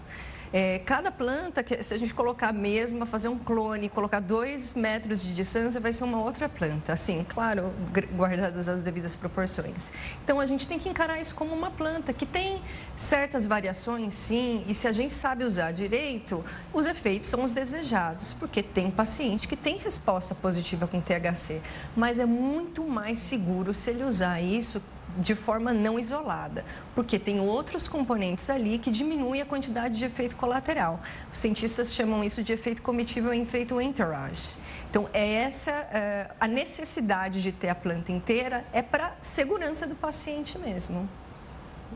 [0.52, 5.22] É, cada planta, se a gente colocar a mesma, fazer um clone, colocar dois metros
[5.22, 6.92] de distância, vai ser uma outra planta.
[6.92, 7.72] Assim, claro,
[8.14, 9.90] guardadas as devidas proporções.
[10.22, 12.60] Então, a gente tem que encarar isso como uma planta que tem
[12.98, 18.32] certas variações, sim, e se a gente sabe usar direito, os efeitos são os desejados,
[18.34, 21.60] porque tem paciente que tem resposta positiva com THC,
[21.96, 24.80] mas é muito mais seguro se ele usar isso
[25.18, 30.36] de forma não isolada, porque tem outros componentes ali que diminuem a quantidade de efeito
[30.36, 31.00] colateral.
[31.32, 34.50] Os cientistas chamam isso de efeito comitível e efeito entourage.
[34.90, 39.94] Então, é essa é, a necessidade de ter a planta inteira é para segurança do
[39.94, 41.08] paciente mesmo.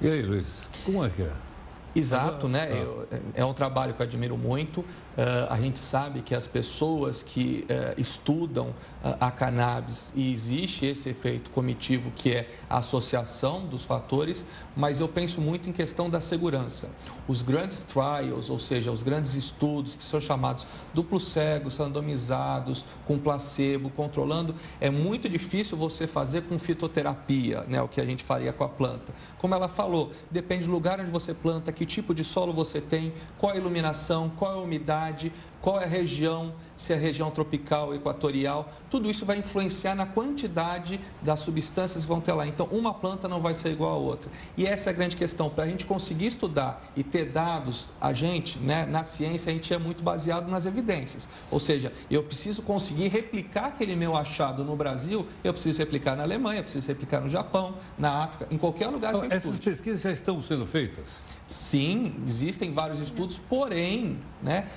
[0.00, 1.32] E aí, Luiz, como é que é?
[1.94, 2.68] Exato, né?
[2.70, 4.84] Eu, é um trabalho que eu admiro muito.
[5.16, 10.84] Uh, a gente sabe que as pessoas que uh, estudam uh, a cannabis e existe
[10.84, 14.44] esse efeito comitivo que é a associação dos fatores,
[14.76, 16.90] mas eu penso muito em questão da segurança.
[17.26, 23.18] Os grandes trials, ou seja, os grandes estudos que são chamados duplos cegos, randomizados, com
[23.18, 27.80] placebo, controlando, é muito difícil você fazer com fitoterapia, né?
[27.80, 29.14] O que a gente faria com a planta.
[29.38, 33.14] Como ela falou, depende do lugar onde você planta, que tipo de solo você tem,
[33.38, 35.05] qual a iluminação, qual a umidade
[35.60, 41.00] qual é a região, se é região tropical, equatorial, tudo isso vai influenciar na quantidade
[41.20, 42.46] das substâncias que vão ter lá.
[42.46, 44.30] Então, uma planta não vai ser igual a outra.
[44.56, 45.50] E essa é a grande questão.
[45.50, 49.74] Para a gente conseguir estudar e ter dados, a gente, né, na ciência, a gente
[49.74, 51.28] é muito baseado nas evidências.
[51.50, 56.22] Ou seja, eu preciso conseguir replicar aquele meu achado no Brasil, eu preciso replicar na
[56.22, 59.70] Alemanha, eu preciso replicar no Japão, na África, em qualquer lugar que eu Essas estude.
[59.70, 61.04] pesquisas já estão sendo feitas?
[61.46, 64.68] Sim, existem vários estudos, porém, né,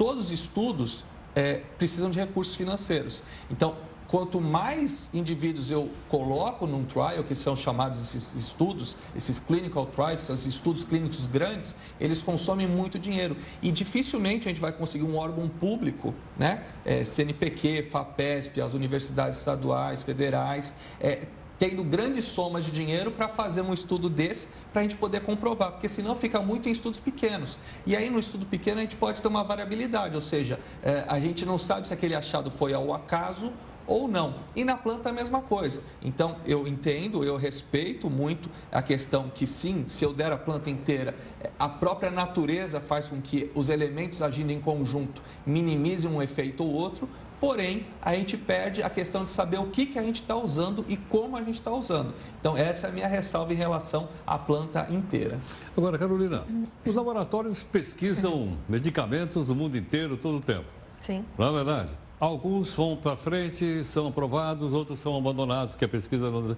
[0.00, 3.22] todos os estudos é, precisam de recursos financeiros.
[3.50, 3.76] Então,
[4.08, 10.30] quanto mais indivíduos eu coloco num trial, que são chamados esses estudos, esses clinical trials,
[10.30, 13.36] esses estudos clínicos grandes, eles consomem muito dinheiro.
[13.60, 16.64] E dificilmente a gente vai conseguir um órgão público, né?
[16.82, 21.26] É, CNPq, FAPESP, as universidades estaduais, federais, é,
[21.60, 25.72] tendo grandes somas de dinheiro para fazer um estudo desse, para a gente poder comprovar,
[25.72, 27.58] porque senão fica muito em estudos pequenos.
[27.86, 31.20] E aí no estudo pequeno a gente pode ter uma variabilidade, ou seja, é, a
[31.20, 33.52] gente não sabe se aquele achado foi ao acaso
[33.86, 34.36] ou não.
[34.56, 35.82] E na planta a mesma coisa.
[36.00, 40.70] Então, eu entendo, eu respeito muito a questão que sim, se eu der a planta
[40.70, 41.14] inteira,
[41.58, 46.72] a própria natureza faz com que os elementos agindo em conjunto minimizem um efeito ou
[46.72, 47.06] outro,
[47.40, 50.84] Porém, a gente perde a questão de saber o que, que a gente está usando
[50.86, 52.12] e como a gente está usando.
[52.38, 55.40] Então, essa é a minha ressalva em relação à planta inteira.
[55.74, 56.44] Agora, Carolina,
[56.84, 60.66] os laboratórios pesquisam medicamentos do mundo inteiro todo o tempo.
[61.00, 61.24] Sim.
[61.38, 61.90] Não é verdade?
[62.20, 66.54] Alguns vão para frente, são aprovados, outros são abandonados, porque a pesquisa não.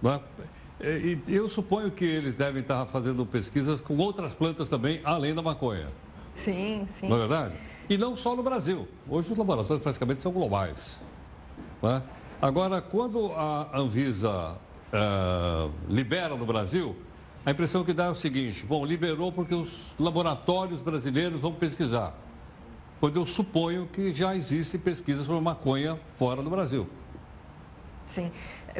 [0.00, 0.20] não é?
[0.80, 5.42] E eu suponho que eles devem estar fazendo pesquisas com outras plantas também, além da
[5.42, 5.88] maconha.
[6.34, 7.08] Sim, sim.
[7.08, 7.54] Não é verdade?
[7.88, 8.88] E não só no Brasil.
[9.08, 10.96] Hoje os laboratórios praticamente são globais.
[11.82, 12.02] Né?
[12.40, 14.56] Agora, quando a Anvisa
[14.92, 16.96] uh, libera no Brasil,
[17.44, 22.14] a impressão que dá é o seguinte: bom, liberou porque os laboratórios brasileiros vão pesquisar.
[23.00, 26.88] Quando eu suponho que já existem pesquisas sobre maconha fora do Brasil.
[28.14, 28.30] Sim.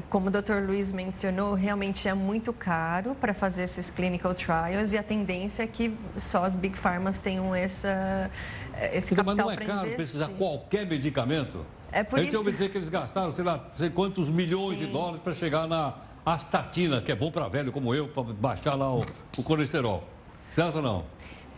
[0.09, 0.67] Como o Dr.
[0.67, 5.67] Luiz mencionou, realmente é muito caro para fazer esses clinical trials e a tendência é
[5.67, 8.31] que só as big pharmas tenham essa,
[8.93, 11.67] esse então, capital Mas não é caro pesquisar qualquer medicamento?
[11.91, 12.39] É por a gente isso...
[12.39, 14.87] ouve dizer que eles gastaram, sei lá, sei quantos milhões Sim.
[14.87, 18.75] de dólares para chegar na astatina, que é bom para velho como eu, para baixar
[18.75, 19.05] lá o,
[19.37, 20.09] o colesterol.
[20.51, 21.05] Certo ou não?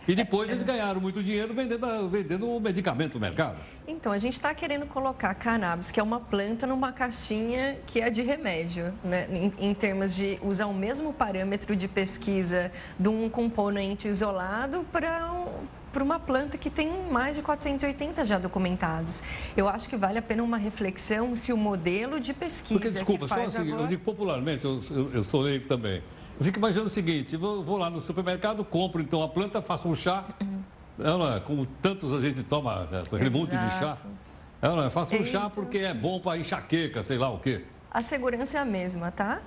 [0.07, 3.57] E depois eles ganharam muito dinheiro vendendo, vendendo o medicamento no mercado.
[3.87, 8.09] Então, a gente está querendo colocar cannabis, que é uma planta, numa caixinha que é
[8.09, 9.27] de remédio, né?
[9.31, 15.31] em, em termos de usar o mesmo parâmetro de pesquisa de um componente isolado para
[15.31, 19.23] um, para uma planta que tem mais de 480 já documentados.
[19.55, 22.73] Eu acho que vale a pena uma reflexão se o modelo de pesquisa.
[22.73, 23.83] Porque, desculpa, só assim, agora...
[23.83, 26.01] eu digo popularmente, eu, eu, eu sou leigo também.
[26.37, 29.87] Eu fico imaginando o seguinte: vou, vou, lá no supermercado, compro então a planta, faço
[29.87, 30.25] um chá,
[30.97, 31.39] não é?
[31.39, 33.37] Como tantos a gente toma é, aquele Exato.
[33.37, 33.97] monte de chá.
[34.61, 34.87] É, não é?
[34.87, 37.63] Um é chá porque é bom para enxaqueca, sei lá o quê.
[37.91, 39.41] A segurança é a mesma, tá?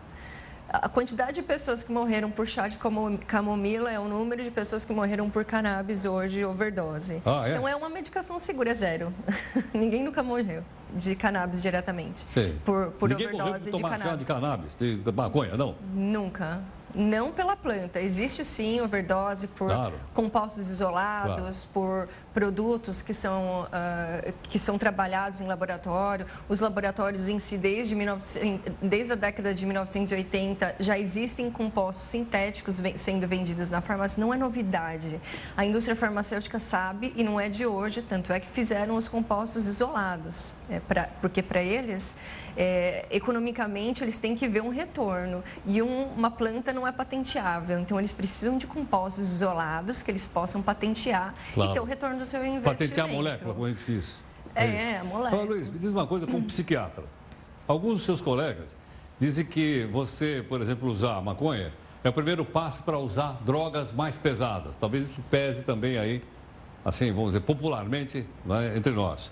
[0.70, 2.78] A quantidade de pessoas que morreram por chá de
[3.26, 7.22] camomila é o número de pessoas que morreram por cannabis hoje, overdose.
[7.24, 7.52] Ah, é?
[7.52, 9.12] Então é uma medicação segura, é zero.
[9.72, 10.62] Ninguém nunca morreu
[10.94, 12.26] de cannabis diretamente.
[12.34, 12.54] Sim.
[12.66, 14.10] Por, por Ninguém overdose morreu por tomar de cannabis.
[14.10, 14.74] chá de cannabis,
[15.04, 15.74] de maconha, não?
[15.94, 16.60] Nunca
[16.94, 18.00] não pela planta.
[18.00, 19.94] Existe sim overdose por claro.
[20.14, 21.54] compostos isolados, claro.
[21.72, 26.26] por produtos que são, uh, que são trabalhados em laboratório.
[26.48, 32.76] Os laboratórios em si, desde, 19, desde a década de 1980, já existem compostos sintéticos
[32.96, 34.20] sendo vendidos na farmácia.
[34.20, 35.20] Não é novidade.
[35.56, 39.66] A indústria farmacêutica sabe e não é de hoje, tanto é que fizeram os compostos
[39.66, 40.54] isolados.
[40.70, 42.16] É pra, porque para eles
[42.60, 47.78] é, economicamente eles têm que ver um retorno e um, uma planta não é patenteável,
[47.78, 51.70] então eles precisam de compostos isolados que eles possam patentear claro.
[51.70, 52.64] e ter o retorno do seu investimento.
[52.64, 54.12] Patentear a molécula, como é que fiz?
[54.56, 55.44] É, é a molécula.
[55.44, 57.04] Luiz, me diz uma coisa como psiquiatra.
[57.68, 58.76] Alguns dos seus colegas
[59.20, 64.16] dizem que você, por exemplo, usar maconha é o primeiro passo para usar drogas mais
[64.16, 64.76] pesadas.
[64.76, 66.24] Talvez isso pese também aí,
[66.84, 69.30] assim, vamos dizer, popularmente né, entre nós.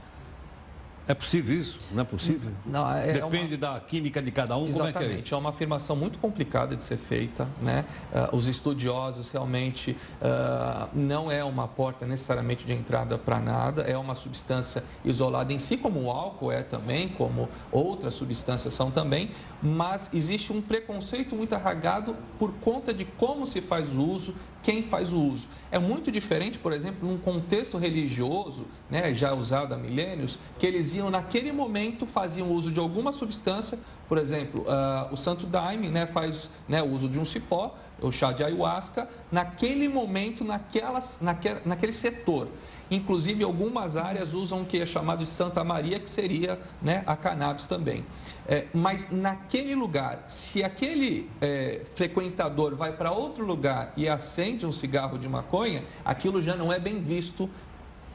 [1.09, 1.79] É possível isso?
[1.93, 2.51] Não é possível?
[2.65, 3.59] Não, é Depende uma...
[3.59, 4.67] da química de cada um.
[4.67, 4.93] Exatamente.
[4.93, 7.49] Como é, que é, é uma afirmação muito complicada de ser feita.
[7.63, 7.85] Né?
[8.13, 13.97] Uh, os estudiosos realmente uh, não é uma porta necessariamente de entrada para nada, é
[13.97, 19.31] uma substância isolada em si, como o álcool é também, como outras substâncias são também,
[19.63, 24.35] mas existe um preconceito muito arraigado por conta de como se faz o uso,
[24.67, 25.47] quem faz o uso.
[25.71, 30.93] É muito diferente, por exemplo, num contexto religioso, né, já usado há milênios, que eles
[30.93, 36.09] iam naquele momento faziam uso de alguma substância, por exemplo, uh, o Santo Daime né,
[36.09, 41.61] faz né, o uso de um cipó, o chá de ayahuasca, naquele momento, naquelas, naquele,
[41.64, 42.49] naquele setor.
[42.91, 47.16] Inclusive, algumas áreas usam o que é chamado de Santa Maria, que seria né, a
[47.16, 48.05] cannabis também.
[48.47, 54.72] É, mas naquele lugar, se aquele é, frequentador vai para outro lugar e acende um
[54.72, 57.51] cigarro de maconha, aquilo já não é bem visto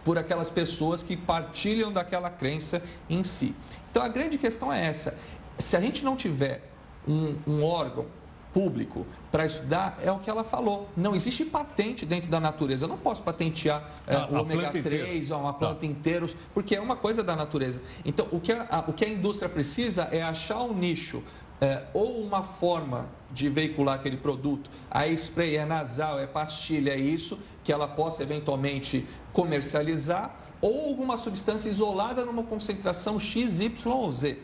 [0.06, 3.54] por aquelas pessoas que partilham daquela crença em si.
[3.90, 5.16] Então, a grande questão é essa:
[5.58, 6.72] se a gente não tiver
[7.08, 8.08] um, um órgão
[8.54, 10.90] público para estudar é o que ela falou.
[10.96, 12.86] Não existe patente dentro da natureza.
[12.86, 15.86] Eu não posso patentear é, o ômega 3 ou uma planta tá.
[15.86, 17.82] inteira, porque é uma coisa da natureza.
[18.06, 21.24] Então, o que a, o que a indústria precisa é achar um nicho
[21.62, 24.70] é, ou uma forma de veicular aquele produto.
[24.90, 31.16] A spray é nasal, é pastilha, é isso, que ela possa eventualmente comercializar, ou alguma
[31.18, 34.38] substância isolada numa concentração X, Y ou Z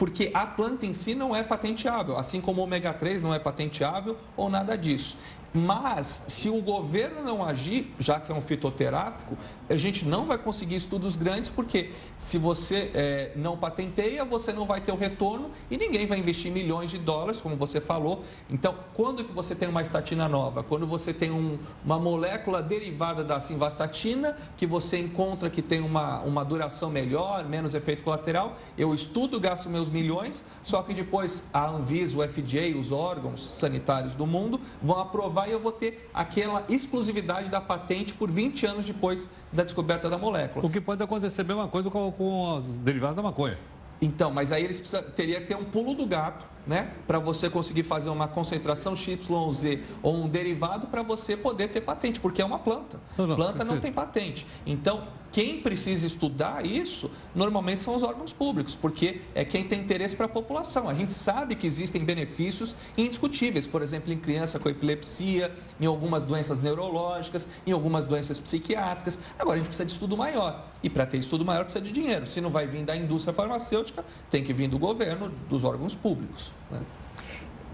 [0.00, 3.38] porque a planta em si não é patenteável, assim como o ômega 3 não é
[3.38, 5.14] patenteável ou nada disso.
[5.52, 9.36] Mas, se o governo não agir, já que é um fitoterápico,
[9.68, 11.90] a gente não vai conseguir estudos grandes, porque
[12.20, 16.52] se você é, não patenteia, você não vai ter o retorno e ninguém vai investir
[16.52, 18.22] milhões de dólares, como você falou.
[18.50, 20.62] Então, quando que você tem uma estatina nova?
[20.62, 26.20] Quando você tem um, uma molécula derivada da simvastatina, que você encontra que tem uma,
[26.20, 31.68] uma duração melhor, menos efeito colateral, eu estudo, gasto meus milhões, só que depois a
[31.68, 36.66] Anvisa, o FDA, os órgãos sanitários do mundo vão aprovar e eu vou ter aquela
[36.68, 40.66] exclusividade da patente por 20 anos depois da descoberta da molécula.
[40.66, 43.58] O que pode acontecer a mesma coisa com, com os derivados da maconha.
[44.00, 46.92] Então, mas aí eles precisam, teria que ter um pulo do gato né?
[47.04, 52.20] Para você conseguir fazer uma concentração XYZ ou um derivado para você poder ter patente,
[52.20, 53.00] porque é uma planta.
[53.18, 54.46] Não, não, planta não tem patente.
[54.64, 60.14] Então, quem precisa estudar isso, normalmente são os órgãos públicos, porque é quem tem interesse
[60.14, 60.88] para a população.
[60.88, 66.22] A gente sabe que existem benefícios indiscutíveis, por exemplo, em criança com epilepsia, em algumas
[66.22, 69.18] doenças neurológicas, em algumas doenças psiquiátricas.
[69.36, 70.68] Agora, a gente precisa de estudo maior.
[70.84, 72.26] E para ter estudo maior, precisa de dinheiro.
[72.26, 76.52] Se não vai vir da indústria farmacêutica, tem que vir do governo, dos órgãos públicos.
[76.70, 76.80] Né?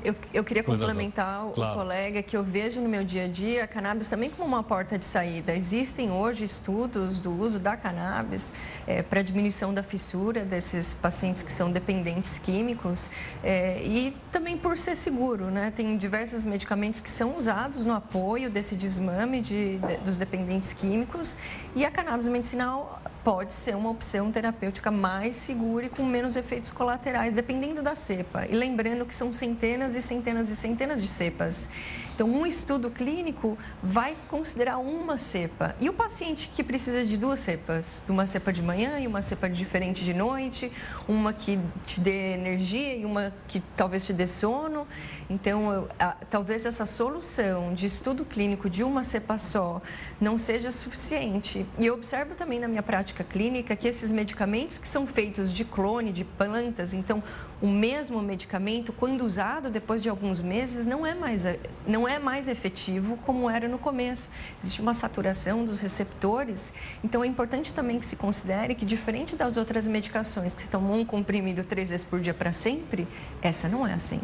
[0.07, 1.75] Eu, eu, queria complementar o claro.
[1.75, 4.97] colega que eu vejo no meu dia a dia a cannabis também como uma porta
[4.97, 5.53] de saída.
[5.57, 8.55] Existem hoje estudos do uso da cannabis
[8.87, 13.11] é, para diminuição da fissura desses pacientes que são dependentes químicos
[13.43, 15.73] é, e também por ser seguro, né?
[15.75, 21.37] Tem diversos medicamentos que são usados no apoio desse desmame de, de, dos dependentes químicos
[21.75, 26.71] e a cannabis medicinal pode ser uma opção terapêutica mais segura e com menos efeitos
[26.71, 28.47] colaterais, dependendo da cepa.
[28.47, 31.69] E lembrando que são centenas e centenas e centenas de cepas.
[32.17, 35.77] Então, um estudo clínico vai considerar uma cepa.
[35.79, 39.51] E o paciente que precisa de duas cepas, uma cepa de manhã e uma cepa
[39.51, 40.73] diferente de noite,
[41.07, 44.89] uma que te dê energia e uma que talvez te dê sono.
[45.29, 45.87] Então,
[46.31, 49.83] talvez essa solução de estudo clínico de uma cepa só
[50.19, 51.67] não seja suficiente.
[51.79, 55.67] E eu observo também na minha prática clínica que esses medicamentos que são feitos de
[55.67, 57.23] clone, de plantas, então
[57.61, 61.45] o mesmo medicamento, quando usado depois de alguns meses, não é mais,
[61.87, 64.29] não é mais efetivo como era no começo.
[64.63, 69.57] Existe uma saturação dos receptores, então é importante também que se considere que, diferente das
[69.57, 73.09] outras medicações que se tomam um comprimido três vezes por dia para sempre,
[73.41, 74.21] essa não é assim.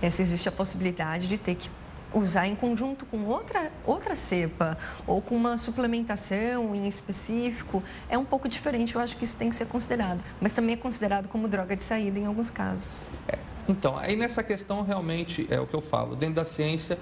[0.00, 1.70] Essa existe a possibilidade de ter que
[2.14, 8.24] usar em conjunto com outra, outra cepa ou com uma suplementação em específico é um
[8.24, 8.94] pouco diferente.
[8.94, 11.84] Eu acho que isso tem que ser considerado, mas também é considerado como droga de
[11.84, 13.06] saída em alguns casos.
[13.28, 13.38] É.
[13.68, 16.16] Então, aí nessa questão realmente é o que eu falo.
[16.16, 16.98] Dentro da ciência,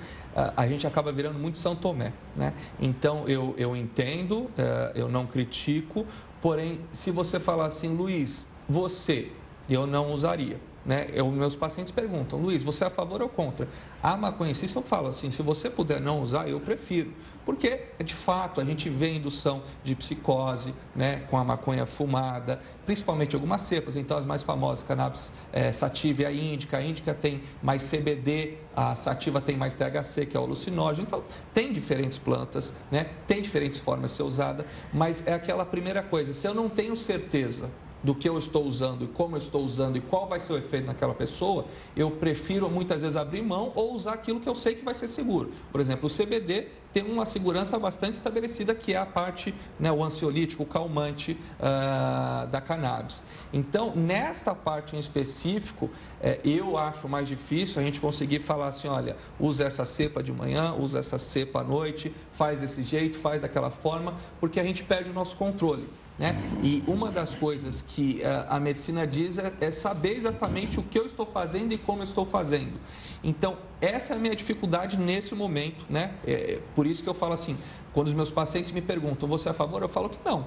[0.56, 2.52] a gente acaba virando muito São Tomé, né?
[2.78, 6.06] Então, eu, eu entendo, é, eu não critico,
[6.42, 9.32] porém, se você falar assim, Luiz, você,
[9.68, 10.58] eu não usaria.
[10.85, 11.09] Né?
[11.12, 13.68] Eu, meus pacientes perguntam, Luiz, você é a favor ou contra?
[14.03, 17.12] A maconha em si, eu falo assim, se você puder não usar, eu prefiro.
[17.45, 23.35] Porque, de fato, a gente vê indução de psicose né, com a maconha fumada, principalmente
[23.35, 23.97] algumas cepas.
[23.97, 26.78] Então, as mais famosas, cannabis é, sativa e a índica.
[26.78, 31.07] A índica tem mais CBD, a sativa tem mais THC, que é o alucinógeno.
[31.07, 33.07] Então, tem diferentes plantas, né?
[33.26, 36.97] tem diferentes formas de ser usada, mas é aquela primeira coisa, se eu não tenho
[36.97, 37.70] certeza
[38.03, 40.59] do que eu estou usando e como eu estou usando e qual vai ser o
[40.59, 44.74] efeito naquela pessoa, eu prefiro muitas vezes abrir mão ou usar aquilo que eu sei
[44.74, 45.51] que vai ser seguro.
[45.70, 50.03] Por exemplo, o CBD tem uma segurança bastante estabelecida, que é a parte, né, o
[50.03, 53.22] ansiolítico, o calmante uh, da cannabis.
[53.53, 55.88] Então, nesta parte em específico,
[56.20, 60.32] é, eu acho mais difícil a gente conseguir falar assim, olha, usa essa cepa de
[60.32, 64.82] manhã, usa essa cepa à noite, faz desse jeito, faz daquela forma, porque a gente
[64.82, 65.88] perde o nosso controle.
[66.21, 66.37] Né?
[66.62, 70.99] E uma das coisas que uh, a medicina diz é, é, saber exatamente o que
[70.99, 72.79] eu estou fazendo e como eu estou fazendo.
[73.25, 75.87] Então, essa é a minha dificuldade nesse momento.
[75.89, 76.12] Né?
[76.27, 77.57] É, é por isso que eu falo assim,
[77.95, 79.81] quando os meus pacientes me perguntam, você é a favor?
[79.81, 80.45] Eu falo que não.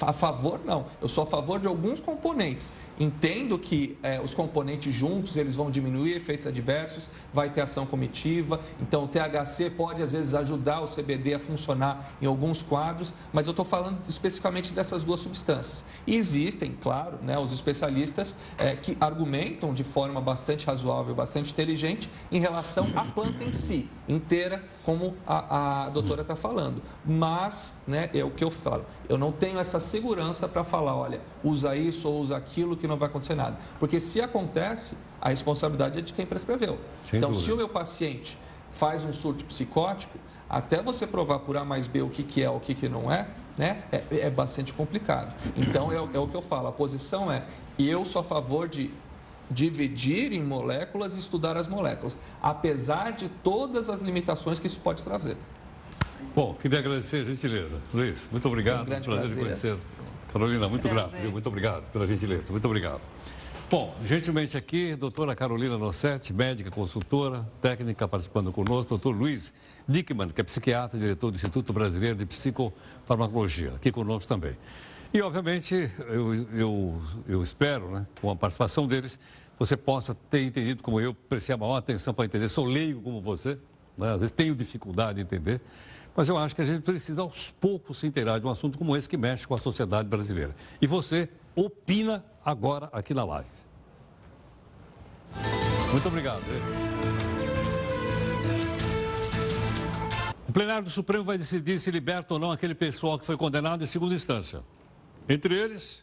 [0.00, 0.86] A favor, não.
[1.02, 2.70] Eu sou a favor de alguns componentes.
[2.98, 8.60] Entendo que é, os componentes juntos eles vão diminuir efeitos adversos, vai ter ação comitiva.
[8.80, 13.46] Então, o THC pode, às vezes, ajudar o CBD a funcionar em alguns quadros, mas
[13.46, 15.84] eu estou falando especificamente dessas duas substâncias.
[16.06, 22.08] E existem, claro, né, os especialistas é, que argumentam de forma bastante razoável, bastante inteligente,
[22.30, 26.80] em relação à planta em si, inteira, como a, a doutora está falando.
[27.04, 31.20] Mas, né, é o que eu falo, eu não tenho essa segurança para falar, olha,
[31.44, 33.58] usa isso ou usa aquilo que não vai acontecer nada.
[33.78, 36.78] Porque se acontece, a responsabilidade é de quem prescreveu.
[37.04, 37.46] Sem então, dúvida.
[37.46, 38.38] se o meu paciente
[38.72, 40.18] faz um surto psicótico,
[40.48, 43.10] até você provar por A mais B o que, que é o que, que não
[43.12, 45.32] é, né, é, é bastante complicado.
[45.56, 47.44] Então, é, é o que eu falo, a posição é,
[47.78, 48.90] eu sou a favor de
[49.50, 55.02] dividir em moléculas e estudar as moléculas, apesar de todas as limitações que isso pode
[55.02, 55.36] trazer.
[56.34, 57.80] Bom, queria agradecer a gentileza.
[57.92, 58.82] Luiz, muito obrigado.
[58.82, 59.76] Um prazer, prazer conhecer.
[60.34, 61.10] Carolina, muito prazer.
[61.10, 61.30] grato, viu?
[61.30, 62.46] Muito obrigado pela gentileza.
[62.50, 63.00] Muito obrigado.
[63.70, 69.54] Bom, gentilmente aqui, doutora Carolina Nossetti, médica, consultora, técnica, participando conosco, doutor Luiz
[69.86, 74.56] Dickman, que é psiquiatra, diretor do Instituto Brasileiro de Psicofarmacologia, aqui conosco também.
[75.12, 79.20] E, obviamente, eu, eu, eu espero, né, com a participação deles,
[79.56, 82.48] você possa ter entendido como eu, prestei a maior atenção para entender.
[82.48, 83.56] Sou leigo como você,
[83.96, 85.60] né, às vezes tenho dificuldade de entender.
[86.16, 88.96] Mas eu acho que a gente precisa aos poucos se inteirar de um assunto como
[88.96, 90.54] esse que mexe com a sociedade brasileira.
[90.80, 93.48] E você opina agora aqui na live.
[95.90, 96.42] Muito obrigado.
[100.48, 103.82] O plenário do Supremo vai decidir se liberta ou não aquele pessoal que foi condenado
[103.82, 104.62] em segunda instância.
[105.28, 106.02] Entre eles,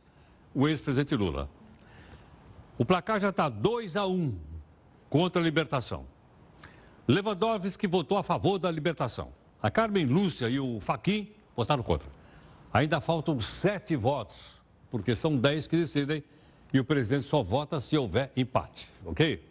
[0.54, 1.50] o ex-presidente Lula.
[2.78, 4.38] O placar já está 2 a 1 um
[5.10, 6.06] contra a libertação.
[7.08, 9.41] Lewandowski votou a favor da libertação.
[9.62, 12.10] A Carmen Lúcia e o Faquim votaram contra.
[12.74, 16.24] Ainda faltam sete votos, porque são dez que decidem
[16.74, 19.46] e o presidente só vota se houver empate, ok?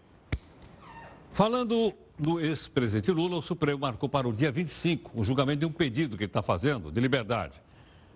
[1.30, 5.72] Falando do ex-presidente Lula, o Supremo marcou para o dia 25 o julgamento de um
[5.72, 7.54] pedido que ele está fazendo de liberdade,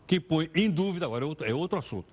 [0.06, 2.12] que põe em dúvida, agora é outro, é outro assunto,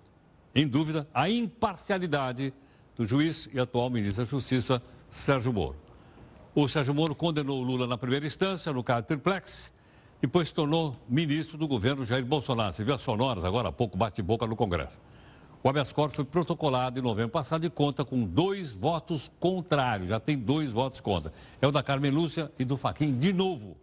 [0.53, 2.53] em dúvida a imparcialidade
[2.95, 5.80] do juiz e atual ministro da Justiça, Sérgio Moro.
[6.53, 9.71] O Sérgio Moro condenou Lula na primeira instância, no caso triplex,
[10.19, 12.73] depois se tornou ministro do governo Jair Bolsonaro.
[12.73, 14.99] Você viu as sonoras agora há pouco, bate-boca no Congresso.
[15.63, 20.09] O habeas corpus foi protocolado em novembro passado e conta com dois votos contrários.
[20.09, 21.31] Já tem dois votos contra.
[21.61, 23.77] É o da Carmen Lúcia e do Faquin de novo.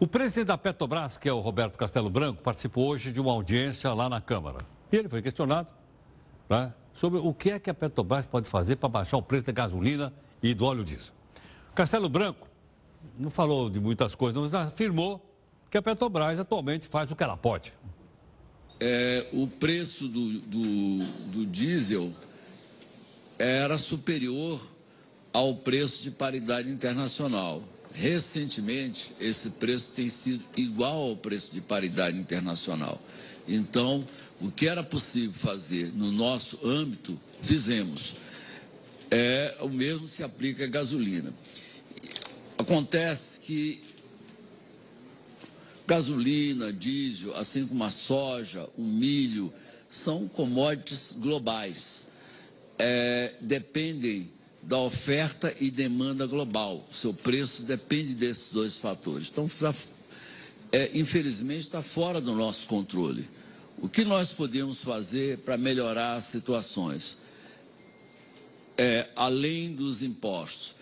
[0.00, 3.92] O presidente da Petrobras, que é o Roberto Castelo Branco, participou hoje de uma audiência
[3.94, 4.58] lá na Câmara.
[4.90, 5.68] E ele foi questionado
[6.48, 9.52] né, sobre o que é que a Petrobras pode fazer para baixar o preço da
[9.52, 10.12] gasolina
[10.42, 11.14] e do óleo diesel.
[11.74, 12.48] Castelo Branco
[13.18, 15.22] não falou de muitas coisas, mas afirmou
[15.70, 17.72] que a Petrobras atualmente faz o que ela pode.
[18.78, 22.12] É, o preço do, do, do diesel
[23.38, 24.60] era superior
[25.32, 27.62] ao preço de paridade internacional.
[27.92, 33.00] Recentemente, esse preço tem sido igual ao preço de paridade internacional.
[33.48, 34.06] Então,
[34.40, 38.16] o que era possível fazer no nosso âmbito, fizemos.
[39.10, 41.32] É, o mesmo se aplica à gasolina.
[42.58, 43.82] Acontece que
[45.86, 49.52] gasolina, diesel, assim como a soja, o milho,
[49.88, 52.06] são commodities globais.
[52.78, 54.30] É, dependem
[54.62, 56.84] da oferta e demanda global.
[56.90, 59.28] O seu preço depende desses dois fatores.
[59.30, 59.48] Então,
[60.72, 63.28] é, infelizmente, está fora do nosso controle.
[63.78, 67.18] O que nós podemos fazer para melhorar as situações?
[68.78, 70.76] É, além dos impostos,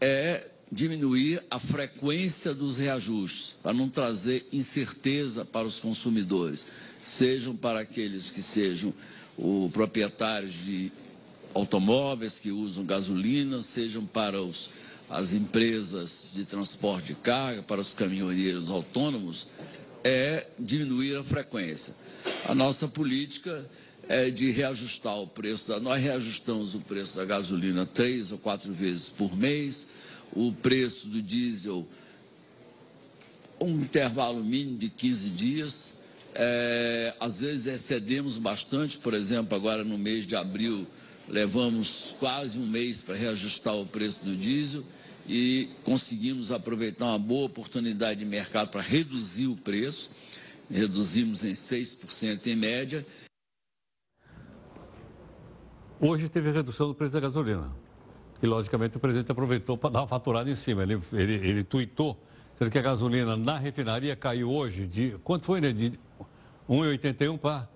[0.00, 6.66] é diminuir a frequência dos reajustes, para não trazer incerteza para os consumidores,
[7.02, 8.94] sejam para aqueles que sejam
[9.36, 10.92] o proprietários de
[11.52, 14.70] automóveis que usam gasolina, sejam para os,
[15.08, 19.48] as empresas de transporte de carga, para os caminhoneiros autônomos,
[20.04, 21.94] é diminuir a frequência.
[22.46, 23.66] A nossa política
[24.10, 25.78] é de reajustar o preço da.
[25.78, 29.88] Nós reajustamos o preço da gasolina três ou quatro vezes por mês,
[30.32, 31.86] o preço do diesel
[33.60, 35.94] um intervalo mínimo de 15 dias.
[36.34, 40.86] É, às vezes excedemos bastante, por exemplo, agora no mês de abril
[41.28, 44.82] levamos quase um mês para reajustar o preço do diesel
[45.28, 50.10] e conseguimos aproveitar uma boa oportunidade de mercado para reduzir o preço.
[50.68, 53.06] Reduzimos em 6% em média.
[56.00, 57.70] Hoje teve redução do preço da gasolina.
[58.42, 60.82] E, logicamente, o presidente aproveitou para dar uma faturada em cima.
[60.82, 62.16] Ele, ele, ele tuitou
[62.70, 65.18] que a gasolina na refinaria caiu hoje de.
[65.24, 65.72] Quanto foi, né?
[65.72, 65.98] De
[66.68, 67.68] 1,81 para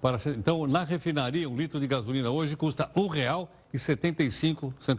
[0.00, 4.72] para, então, na refinaria, um litro de gasolina hoje custa R$ 1,75.
[4.80, 4.94] R$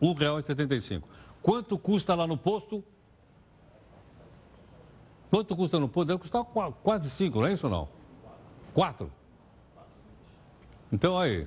[0.00, 1.02] 1,75.
[1.42, 2.82] Quanto custa lá no posto?
[5.30, 6.08] Quanto custa no posto?
[6.08, 6.42] Deve custar
[6.82, 7.88] quase 5, não é isso ou não?
[8.72, 9.12] 4.
[10.90, 11.46] Então, aí,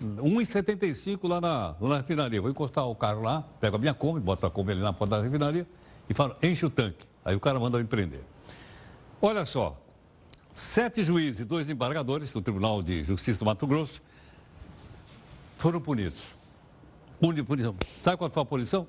[0.00, 2.40] 1,75 lá na, lá na refinaria.
[2.40, 5.16] Vou encostar o carro lá, pego a minha Kombi, boto a Kombi ali na porta
[5.16, 5.66] da refinaria
[6.08, 7.06] e falo, enche o tanque.
[7.24, 8.22] Aí o cara manda me prender.
[9.20, 9.76] Olha só,
[10.56, 14.00] Sete juízes e dois embargadores do Tribunal de Justiça do Mato Grosso
[15.58, 16.22] foram punidos.
[17.46, 17.76] Punição.
[18.02, 18.88] Sabe qual foi a punição?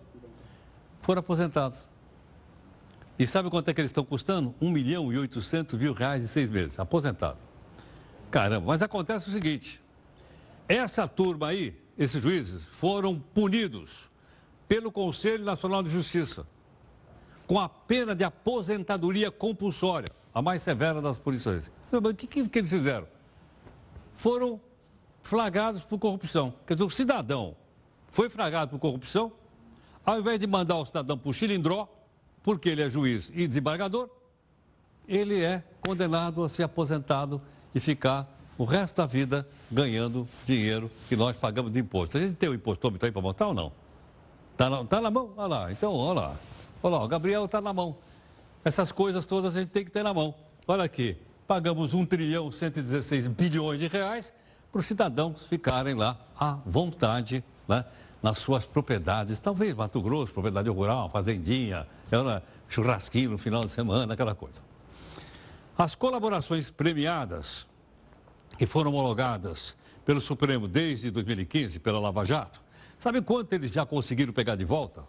[1.01, 1.79] Foram aposentados.
[3.19, 4.55] E sabe quanto é que eles estão custando?
[4.61, 6.79] 1 milhão e 800 mil reais em seis meses.
[6.79, 7.37] Aposentado.
[8.31, 9.81] Caramba, mas acontece o seguinte:
[10.67, 14.09] essa turma aí, esses juízes, foram punidos
[14.67, 16.45] pelo Conselho Nacional de Justiça
[17.47, 21.71] com a pena de aposentadoria compulsória a mais severa das punições.
[21.91, 23.07] O que, que, que eles fizeram?
[24.15, 24.59] Foram
[25.21, 26.53] flagrados por corrupção.
[26.65, 27.55] Quer dizer, o cidadão
[28.09, 29.31] foi flagrado por corrupção,
[30.05, 31.87] ao invés de mandar o cidadão para o chilindró,
[32.43, 34.09] porque ele é juiz e desembargador,
[35.07, 37.41] ele é condenado a ser aposentado
[37.73, 38.27] e ficar
[38.57, 42.17] o resto da vida ganhando dinheiro que nós pagamos de imposto.
[42.17, 43.71] A gente tem o impostômetro aí para mostrar ou não?
[44.51, 45.31] Está na, tá na mão?
[45.37, 45.71] Olha lá.
[45.71, 46.35] Então, olha lá.
[46.81, 47.95] Olha lá, o Gabriel está na mão.
[48.63, 50.33] Essas coisas todas a gente tem que ter na mão.
[50.67, 54.33] Olha aqui, pagamos 1 trilhão 116 bilhões de reais
[54.71, 57.85] para os cidadãos ficarem lá à vontade, né,
[58.21, 59.39] nas suas propriedades.
[59.39, 61.87] Talvez Mato Grosso, propriedade rural, fazendinha,
[62.67, 64.61] churrasquinho no final de semana, aquela coisa.
[65.77, 67.65] As colaborações premiadas,
[68.57, 72.61] que foram homologadas pelo Supremo desde 2015, pela Lava Jato,
[72.97, 75.03] sabe quanto eles já conseguiram pegar de volta?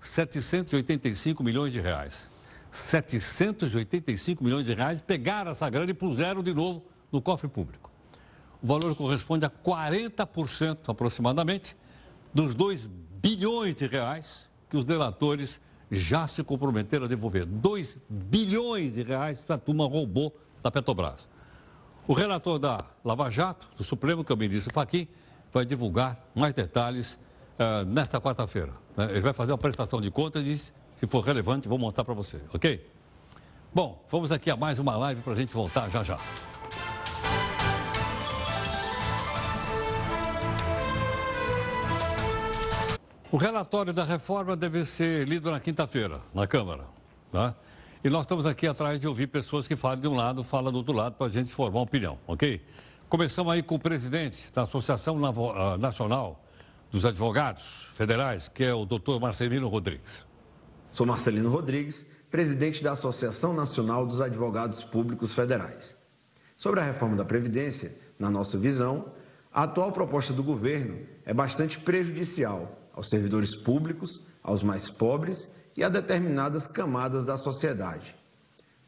[0.00, 2.28] 785 milhões de reais.
[2.70, 7.90] 785 milhões de reais, pegaram essa grana e puseram de novo no cofre público.
[8.62, 11.76] O valor corresponde a 40% aproximadamente
[12.34, 12.86] dos 2
[13.22, 17.46] bilhões de reais que os delatores já se comprometeram a devolver.
[17.46, 21.26] 2 bilhões de reais que a turma roubou da Petrobras.
[22.08, 25.06] O relator da Lava Jato, do Supremo, que é o ministro Fachin,
[25.52, 27.20] vai divulgar mais detalhes
[27.58, 28.72] uh, nesta quarta-feira.
[28.96, 29.10] Né?
[29.10, 32.14] Ele vai fazer uma prestação de contas e diz, se for relevante, vou montar para
[32.14, 32.90] você, ok?
[33.74, 36.16] Bom, vamos aqui a mais uma live para a gente voltar já já.
[43.30, 46.86] O relatório da reforma deve ser lido na quinta-feira, na Câmara.
[47.30, 47.54] Tá?
[48.02, 50.78] E nós estamos aqui atrás de ouvir pessoas que falam de um lado, falam do
[50.78, 52.64] outro lado, para a gente formar uma opinião, ok?
[53.08, 56.44] Começamos aí com o presidente da Associação ah, Nacional
[56.92, 60.24] dos Advogados Federais, que é o doutor Marcelino Rodrigues.
[60.92, 65.96] Sou Marcelino Rodrigues, presidente da Associação Nacional dos Advogados Públicos Federais.
[66.56, 69.12] Sobre a reforma da Previdência, na nossa visão,
[69.52, 75.84] a atual proposta do governo é bastante prejudicial aos servidores públicos, aos mais pobres e
[75.84, 78.16] a determinadas camadas da sociedade.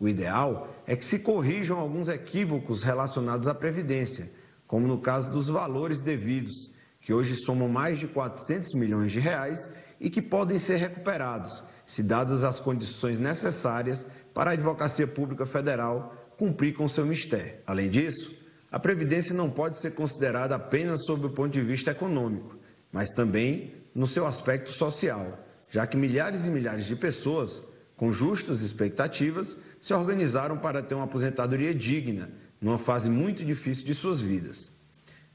[0.00, 4.28] O ideal é que se corrijam alguns equívocos relacionados à Previdência,
[4.66, 6.68] como no caso dos valores devidos,
[7.00, 12.02] que hoje somam mais de 400 milhões de reais e que podem ser recuperados, se
[12.02, 17.60] dadas as condições necessárias para a Advocacia Pública Federal cumprir com seu mistério.
[17.68, 18.36] Além disso,
[18.68, 22.56] a Previdência não pode ser considerada apenas sob o ponto de vista econômico,
[22.90, 25.38] mas também no seu aspecto social,
[25.70, 27.62] já que milhares e milhares de pessoas,
[27.96, 33.94] com justas expectativas, se organizaram para ter uma aposentadoria digna numa fase muito difícil de
[33.94, 34.70] suas vidas.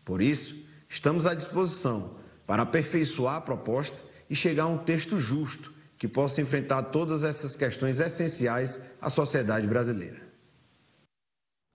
[0.04, 0.56] Por isso,
[0.88, 3.98] estamos à disposição para aperfeiçoar a proposta
[4.30, 9.66] e chegar a um texto justo que possa enfrentar todas essas questões essenciais à sociedade
[9.66, 10.22] brasileira.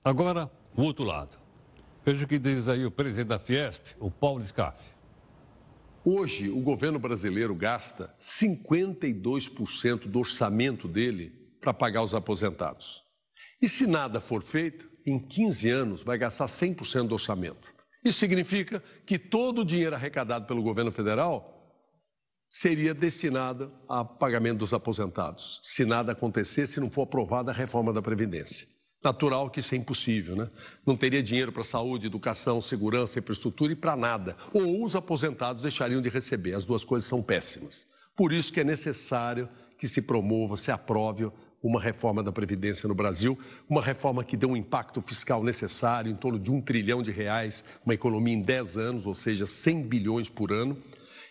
[0.04, 1.38] Agora, o outro lado.
[2.04, 4.99] Veja o que diz aí o presidente da Fiesp, o Paulo Scaff.
[6.04, 11.30] Hoje, o governo brasileiro gasta 52% do orçamento dele
[11.60, 13.02] para pagar os aposentados.
[13.60, 17.70] E se nada for feito, em 15 anos vai gastar 100% do orçamento.
[18.02, 21.60] Isso significa que todo o dinheiro arrecadado pelo governo federal
[22.48, 27.92] seria destinado a pagamento dos aposentados, se nada acontecer, se não for aprovada a reforma
[27.92, 28.66] da Previdência.
[29.02, 30.50] Natural que isso é impossível, né?
[30.84, 34.36] Não teria dinheiro para saúde, educação, segurança, infraestrutura e para nada.
[34.52, 36.54] Ou os aposentados deixariam de receber.
[36.54, 37.86] As duas coisas são péssimas.
[38.14, 39.48] Por isso que é necessário
[39.78, 41.30] que se promova, se aprove
[41.62, 43.38] uma reforma da Previdência no Brasil,
[43.68, 47.64] uma reforma que dê um impacto fiscal necessário, em torno de um trilhão de reais,
[47.84, 50.76] uma economia em 10 anos, ou seja, 100 bilhões por ano.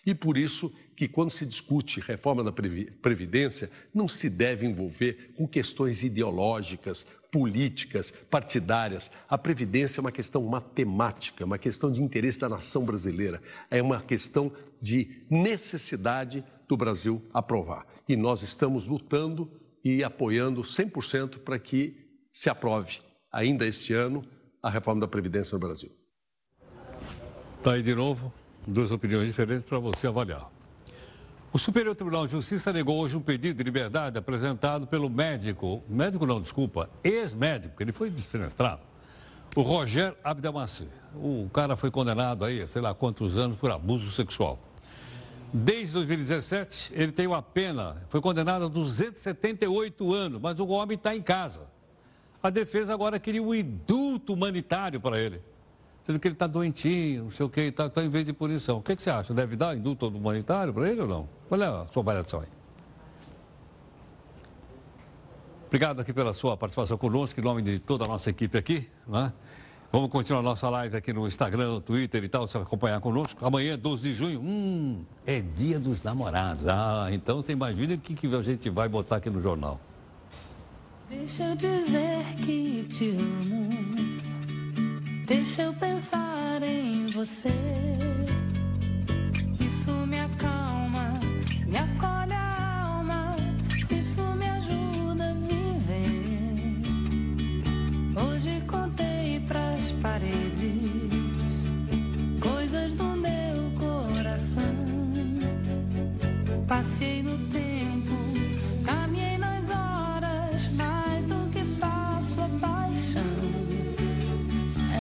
[0.05, 5.47] E por isso que quando se discute reforma da Previdência, não se deve envolver com
[5.47, 9.11] questões ideológicas, políticas, partidárias.
[9.27, 14.01] A Previdência é uma questão matemática, uma questão de interesse da nação brasileira, é uma
[14.01, 14.51] questão
[14.81, 17.85] de necessidade do Brasil aprovar.
[18.07, 19.51] E nós estamos lutando
[19.83, 21.95] e apoiando 100% para que
[22.31, 22.99] se aprove
[23.31, 24.23] ainda este ano
[24.61, 25.91] a reforma da Previdência no Brasil.
[27.57, 28.33] Está aí de novo,
[28.65, 30.58] duas opiniões diferentes para você avaliar.
[31.51, 36.23] O Superior Tribunal de Justiça negou hoje um pedido de liberdade apresentado pelo médico, médico
[36.23, 38.81] não, desculpa, ex-médico, ele foi desfenestrado,
[39.55, 40.87] o Roger Abdelmaci.
[41.15, 44.59] O cara foi condenado aí, sei lá quantos anos, por abuso sexual.
[45.51, 51.15] Desde 2017, ele tem uma pena, foi condenado a 278 anos, mas o homem está
[51.15, 51.61] em casa.
[52.43, 55.41] A defesa agora queria um indulto humanitário para ele
[56.09, 58.79] sendo que ele está doentinho, não sei o que, está tá em vez de punição.
[58.79, 59.31] O que, que você acha?
[59.31, 61.29] Deve dar indulto humanitário para ele ou não?
[61.51, 62.47] É a sua avaliação aí?
[65.67, 68.89] Obrigado aqui pela sua participação conosco, em nome de toda a nossa equipe aqui.
[69.07, 69.31] Né?
[69.91, 73.45] Vamos continuar nossa live aqui no Instagram, Twitter e tal, vai acompanhar conosco.
[73.45, 76.65] Amanhã, 12 de junho, hum, é dia dos namorados.
[76.67, 79.79] Ah, então você imagina o que, que a gente vai botar aqui no jornal.
[81.07, 84.28] Deixa eu dizer que te amo.
[85.29, 87.53] Deixa eu pensar em você.